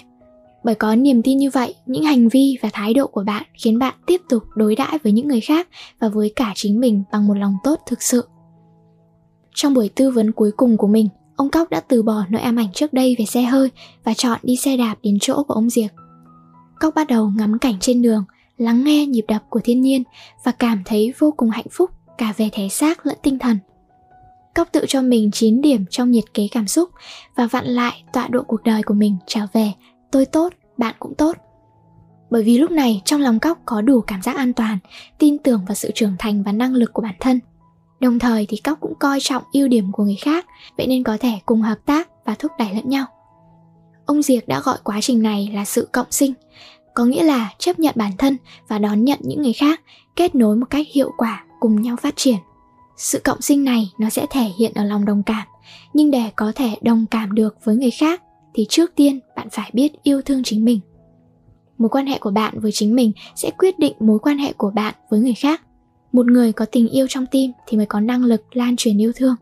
Bởi 0.65 0.75
có 0.75 0.97
niềm 0.97 1.23
tin 1.23 1.39
như 1.39 1.51
vậy, 1.51 1.75
những 1.87 2.05
hành 2.05 2.29
vi 2.29 2.59
và 2.63 2.69
thái 2.73 2.95
độ 2.95 3.07
của 3.07 3.23
bạn 3.27 3.43
khiến 3.55 3.79
bạn 3.79 3.95
tiếp 4.07 4.21
tục 4.29 4.43
đối 4.55 4.77
đãi 4.77 4.99
với 5.03 5.13
những 5.13 5.29
người 5.29 5.41
khác 5.41 5.69
và 6.01 6.09
với 6.09 6.33
cả 6.37 6.53
chính 6.55 6.81
mình 6.81 7.03
bằng 7.13 7.27
một 7.27 7.35
lòng 7.35 7.57
tốt 7.65 7.81
thực 7.87 8.03
sự. 8.03 8.29
Trong 9.55 9.75
buổi 9.75 9.91
tư 9.95 10.11
vấn 10.11 10.33
cuối 10.33 10.51
cùng 10.57 10.77
của 10.77 10.87
mình 10.87 11.09
ông 11.37 11.51
cóc 11.51 11.71
đã 11.71 11.81
từ 11.81 12.03
bỏ 12.03 12.25
nỗi 12.29 12.43
ám 12.43 12.59
ảnh 12.59 12.73
trước 12.73 12.93
đây 12.93 13.17
về 13.19 13.25
xe 13.25 13.43
hơi 13.43 13.71
và 14.05 14.15
chọn 14.15 14.41
đi 14.43 14.57
xe 14.57 14.77
đạp 14.77 14.95
đến 15.03 15.19
chỗ 15.21 15.43
của 15.43 15.55
ông 15.55 15.71
diệc 15.71 15.91
cóc 16.81 16.95
bắt 16.95 17.07
đầu 17.09 17.33
ngắm 17.37 17.59
cảnh 17.59 17.77
trên 17.81 18.03
đường 18.03 18.25
lắng 18.59 18.85
nghe 18.85 19.07
nhịp 19.07 19.25
đập 19.29 19.43
của 19.51 19.61
thiên 19.65 19.81
nhiên 19.81 20.03
và 20.45 20.53
cảm 20.53 20.83
thấy 20.85 21.13
vô 21.19 21.35
cùng 21.37 21.51
hạnh 21.51 21.69
phúc 21.71 21.91
cả 22.19 22.35
về 22.37 22.49
thể 22.53 22.69
xác 22.69 23.07
lẫn 23.07 23.17
tinh 23.23 23.39
thần 23.39 23.59
Cóc 24.57 24.69
tự 24.73 24.85
cho 24.89 25.03
mình 25.03 25.31
9 25.31 25.61
điểm 25.61 25.85
trong 25.91 26.11
nhiệt 26.11 26.25
kế 26.35 26.49
cảm 26.53 26.67
xúc 26.67 26.91
và 27.35 27.47
vặn 27.47 27.67
lại 27.67 28.05
tọa 28.13 28.29
độ 28.29 28.43
cuộc 28.43 28.63
đời 28.65 28.83
của 28.83 28.95
mình 28.95 29.17
trở 29.27 29.41
về 29.53 29.73
tôi 30.11 30.27
tốt, 30.27 30.53
bạn 30.77 30.95
cũng 30.99 31.15
tốt. 31.15 31.37
Bởi 32.31 32.43
vì 32.43 32.59
lúc 32.59 32.71
này 32.71 33.03
trong 33.05 33.21
lòng 33.21 33.41
Cóc 33.41 33.59
có 33.65 33.81
đủ 33.81 34.01
cảm 34.01 34.23
giác 34.23 34.37
an 34.37 34.53
toàn, 34.53 34.79
tin 35.19 35.39
tưởng 35.39 35.65
vào 35.69 35.75
sự 35.75 35.91
trưởng 35.95 36.17
thành 36.19 36.43
và 36.43 36.53
năng 36.53 36.75
lực 36.75 36.93
của 36.93 37.03
bản 37.03 37.15
thân. 37.21 37.41
Đồng 38.01 38.19
thời 38.19 38.47
thì 38.49 38.57
Cóc 38.57 38.81
cũng 38.81 38.95
coi 38.95 39.21
trọng 39.21 39.43
ưu 39.53 39.69
điểm 39.69 39.93
của 39.93 40.05
người 40.05 40.17
khác, 40.21 40.47
vậy 40.77 40.87
nên 40.87 41.03
có 41.03 41.17
thể 41.21 41.33
cùng 41.47 41.63
hợp 41.63 41.79
tác 41.87 42.09
và 42.25 42.35
thúc 42.35 42.53
đẩy 42.59 42.75
lẫn 42.75 42.89
nhau. 42.89 43.07
Ông 44.07 44.23
Diệc 44.23 44.49
đã 44.49 44.61
gọi 44.61 44.79
quá 44.85 44.99
trình 45.03 45.23
này 45.23 45.51
là 45.55 45.65
sự 45.65 45.89
cộng 45.93 46.11
sinh, 46.11 46.33
có 46.95 47.05
nghĩa 47.05 47.23
là 47.25 47.55
chấp 47.59 47.79
nhận 47.79 47.95
bản 47.99 48.13
thân 48.19 48.37
và 48.69 48.79
đón 48.79 49.05
nhận 49.05 49.19
những 49.23 49.43
người 49.43 49.53
khác, 49.53 49.81
kết 50.17 50.35
nối 50.35 50.57
một 50.57 50.67
cách 50.71 50.87
hiệu 50.93 51.11
quả 51.17 51.45
cùng 51.61 51.83
nhau 51.83 51.97
phát 51.97 52.15
triển. 52.17 52.37
Sự 52.97 53.21
cộng 53.25 53.43
sinh 53.43 53.65
này 53.65 53.91
nó 53.99 54.11
sẽ 54.11 54.27
thể 54.31 54.51
hiện 54.59 54.73
ở 54.75 54.85
lòng 54.85 55.05
đồng 55.05 55.23
cảm 55.23 55.47
nhưng 55.93 56.11
để 56.11 56.31
có 56.37 56.53
thể 56.55 56.71
đồng 56.83 57.07
cảm 57.11 57.35
được 57.35 57.57
với 57.65 57.77
người 57.77 57.91
khác 57.91 58.23
thì 58.55 58.67
trước 58.69 58.95
tiên 58.95 59.21
bạn 59.37 59.49
phải 59.51 59.71
biết 59.73 59.93
yêu 60.03 60.23
thương 60.23 60.43
chính 60.43 60.65
mình. 60.65 60.81
Mối 61.79 61.89
quan 61.89 62.07
hệ 62.07 62.19
của 62.19 62.31
bạn 62.31 62.61
với 62.61 62.73
chính 62.73 62.95
mình 62.95 63.13
sẽ 63.35 63.51
quyết 63.59 63.79
định 63.79 63.93
mối 64.01 64.19
quan 64.19 64.39
hệ 64.39 64.53
của 64.53 64.71
bạn 64.71 64.95
với 65.11 65.21
người 65.21 65.35
khác 65.35 65.63
một 66.17 66.27
người 66.27 66.53
có 66.53 66.65
tình 66.65 66.89
yêu 66.89 67.07
trong 67.09 67.27
tim 67.27 67.53
thì 67.67 67.77
mới 67.77 67.87
có 67.87 68.01
năng 68.01 68.25
lực 68.25 68.57
lan 68.57 68.77
truyền 68.77 68.99
yêu 68.99 69.13
thương 69.17 69.35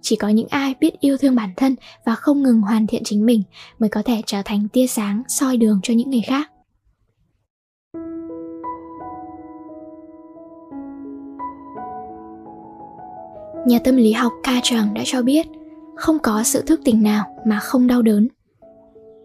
chỉ 0.00 0.16
có 0.16 0.28
những 0.28 0.48
ai 0.48 0.74
biết 0.80 1.00
yêu 1.00 1.16
thương 1.16 1.34
bản 1.34 1.50
thân 1.56 1.76
và 2.04 2.14
không 2.14 2.42
ngừng 2.42 2.60
hoàn 2.60 2.86
thiện 2.86 3.02
chính 3.04 3.26
mình 3.26 3.42
mới 3.78 3.88
có 3.90 4.02
thể 4.02 4.22
trở 4.26 4.42
thành 4.44 4.68
tia 4.68 4.86
sáng 4.86 5.22
soi 5.28 5.56
đường 5.56 5.80
cho 5.82 5.94
những 5.94 6.10
người 6.10 6.22
khác 6.26 6.50
Nhà 13.66 13.78
tâm 13.78 13.96
lý 13.96 14.12
học 14.12 14.32
Ca 14.42 14.60
Tràng 14.62 14.94
đã 14.94 15.02
cho 15.04 15.22
biết 15.22 15.46
không 15.96 16.18
có 16.18 16.42
sự 16.42 16.62
thức 16.62 16.80
tỉnh 16.84 17.02
nào 17.02 17.24
mà 17.46 17.58
không 17.58 17.86
đau 17.86 18.02
đớn. 18.02 18.28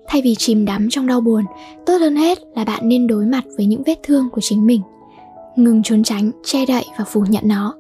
Thay 0.08 0.22
vì 0.22 0.36
chìm 0.36 0.66
đắm 0.66 0.88
trong 0.90 1.08
đau 1.08 1.22
buồn, 1.22 1.46
tốt 1.86 1.98
hơn 1.98 2.16
hết 2.16 2.38
là 2.56 2.66
bạn 2.66 2.90
nên 2.90 3.08
đối 3.08 3.26
mặt 3.26 3.44
với 3.58 3.66
những 3.66 3.84
vết 3.86 4.00
thương 4.04 4.30
của 4.30 4.42
chính 4.42 4.66
mình. 4.66 4.82
Ngừng 5.58 5.84
trốn 5.84 6.04
tránh, 6.04 6.32
che 6.44 6.66
đậy 6.66 6.86
và 6.98 7.06
phủ 7.06 7.26
nhận 7.30 7.44
nó. 7.48 7.76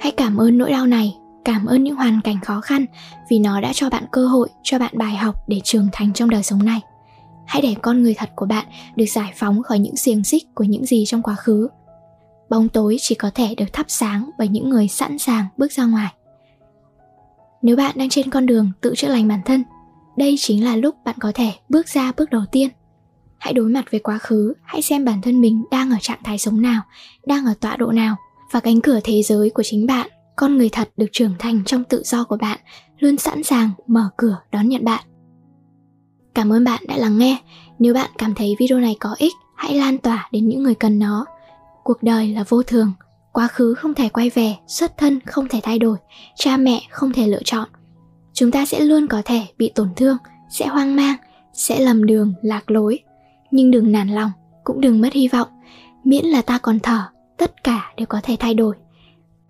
Hãy 0.00 0.12
cảm 0.12 0.36
ơn 0.36 0.58
nỗi 0.58 0.70
đau 0.70 0.86
này, 0.86 1.16
cảm 1.44 1.66
ơn 1.66 1.84
những 1.84 1.96
hoàn 1.96 2.20
cảnh 2.24 2.40
khó 2.44 2.60
khăn 2.60 2.86
vì 3.30 3.38
nó 3.38 3.60
đã 3.60 3.72
cho 3.74 3.90
bạn 3.90 4.04
cơ 4.12 4.26
hội, 4.26 4.48
cho 4.62 4.78
bạn 4.78 4.92
bài 4.98 5.16
học 5.16 5.36
để 5.48 5.60
trưởng 5.64 5.88
thành 5.92 6.12
trong 6.12 6.30
đời 6.30 6.42
sống 6.42 6.64
này. 6.64 6.80
Hãy 7.46 7.62
để 7.62 7.74
con 7.82 8.02
người 8.02 8.14
thật 8.14 8.30
của 8.36 8.46
bạn 8.46 8.66
được 8.96 9.06
giải 9.06 9.32
phóng 9.36 9.62
khỏi 9.62 9.78
những 9.78 9.96
xiềng 9.96 10.24
xích 10.24 10.54
của 10.54 10.64
những 10.64 10.86
gì 10.86 11.04
trong 11.06 11.22
quá 11.22 11.34
khứ 11.34 11.68
bóng 12.52 12.68
tối 12.68 12.96
chỉ 13.00 13.14
có 13.14 13.30
thể 13.34 13.54
được 13.54 13.72
thắp 13.72 13.86
sáng 13.88 14.30
bởi 14.38 14.48
những 14.48 14.70
người 14.70 14.88
sẵn 14.88 15.18
sàng 15.18 15.46
bước 15.56 15.72
ra 15.72 15.84
ngoài 15.84 16.12
nếu 17.62 17.76
bạn 17.76 17.94
đang 17.98 18.08
trên 18.08 18.30
con 18.30 18.46
đường 18.46 18.70
tự 18.80 18.94
chữa 18.96 19.08
lành 19.08 19.28
bản 19.28 19.40
thân 19.44 19.64
đây 20.16 20.34
chính 20.38 20.64
là 20.64 20.76
lúc 20.76 20.94
bạn 21.04 21.16
có 21.20 21.32
thể 21.34 21.52
bước 21.68 21.88
ra 21.88 22.12
bước 22.16 22.30
đầu 22.30 22.42
tiên 22.52 22.68
hãy 23.42 23.52
đối 23.52 23.68
mặt 23.68 23.90
với 23.90 24.00
quá 24.00 24.18
khứ. 24.18 24.54
Hãy 24.62 24.82
xem 24.82 25.04
bản 25.04 25.22
thân 25.22 25.40
mình 25.40 25.64
đang 25.70 25.90
ở 25.90 25.96
trạng 26.00 26.22
thái 26.24 26.38
sống 26.38 26.62
nào, 26.62 26.82
đang 27.26 27.46
ở 27.46 27.54
tọa 27.60 27.76
độ 27.76 27.92
nào 27.92 28.16
và 28.50 28.60
cánh 28.60 28.80
cửa 28.80 29.00
thế 29.04 29.22
giới 29.22 29.50
của 29.50 29.62
chính 29.62 29.86
bạn. 29.86 30.08
Con 30.36 30.58
người 30.58 30.68
thật 30.68 30.90
được 30.96 31.06
trưởng 31.12 31.34
thành 31.38 31.62
trong 31.66 31.84
tự 31.84 32.02
do 32.04 32.24
của 32.24 32.36
bạn, 32.36 32.58
luôn 32.98 33.16
sẵn 33.16 33.42
sàng 33.42 33.70
mở 33.86 34.10
cửa 34.16 34.38
đón 34.52 34.68
nhận 34.68 34.84
bạn. 34.84 35.04
Cảm 36.34 36.52
ơn 36.52 36.64
bạn 36.64 36.82
đã 36.88 36.96
lắng 36.96 37.18
nghe. 37.18 37.38
Nếu 37.78 37.94
bạn 37.94 38.10
cảm 38.18 38.34
thấy 38.34 38.56
video 38.58 38.78
này 38.78 38.96
có 39.00 39.14
ích, 39.18 39.32
hãy 39.56 39.74
lan 39.74 39.98
tỏa 39.98 40.28
đến 40.32 40.48
những 40.48 40.62
người 40.62 40.74
cần 40.74 40.98
nó. 40.98 41.26
Cuộc 41.84 42.02
đời 42.02 42.28
là 42.28 42.44
vô 42.48 42.62
thường. 42.62 42.92
Quá 43.32 43.48
khứ 43.48 43.74
không 43.74 43.94
thể 43.94 44.08
quay 44.08 44.30
về, 44.30 44.56
xuất 44.66 44.98
thân 44.98 45.20
không 45.26 45.48
thể 45.48 45.60
thay 45.62 45.78
đổi, 45.78 45.98
cha 46.36 46.56
mẹ 46.56 46.82
không 46.90 47.12
thể 47.12 47.26
lựa 47.26 47.42
chọn. 47.44 47.68
Chúng 48.32 48.50
ta 48.50 48.66
sẽ 48.66 48.80
luôn 48.80 49.06
có 49.06 49.22
thể 49.24 49.46
bị 49.58 49.72
tổn 49.74 49.88
thương, 49.96 50.16
sẽ 50.50 50.66
hoang 50.66 50.96
mang, 50.96 51.16
sẽ 51.52 51.80
lầm 51.80 52.06
đường, 52.06 52.34
lạc 52.42 52.70
lối 52.70 52.98
nhưng 53.52 53.70
đừng 53.70 53.92
nản 53.92 54.08
lòng, 54.08 54.30
cũng 54.64 54.80
đừng 54.80 55.00
mất 55.00 55.12
hy 55.12 55.28
vọng. 55.28 55.48
Miễn 56.04 56.24
là 56.24 56.42
ta 56.42 56.58
còn 56.58 56.80
thở, 56.80 57.02
tất 57.36 57.64
cả 57.64 57.92
đều 57.96 58.06
có 58.06 58.20
thể 58.22 58.36
thay 58.40 58.54
đổi. 58.54 58.76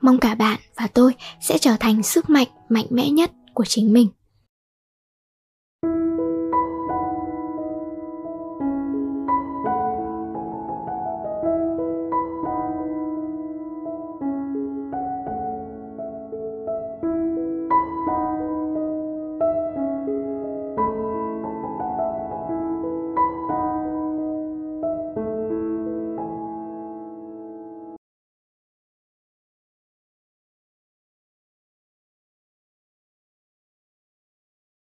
Mong 0.00 0.18
cả 0.18 0.34
bạn 0.34 0.60
và 0.76 0.86
tôi 0.86 1.14
sẽ 1.40 1.58
trở 1.58 1.76
thành 1.80 2.02
sức 2.02 2.30
mạnh 2.30 2.48
mạnh 2.68 2.86
mẽ 2.90 3.10
nhất 3.10 3.30
của 3.54 3.64
chính 3.64 3.92
mình. 3.92 4.08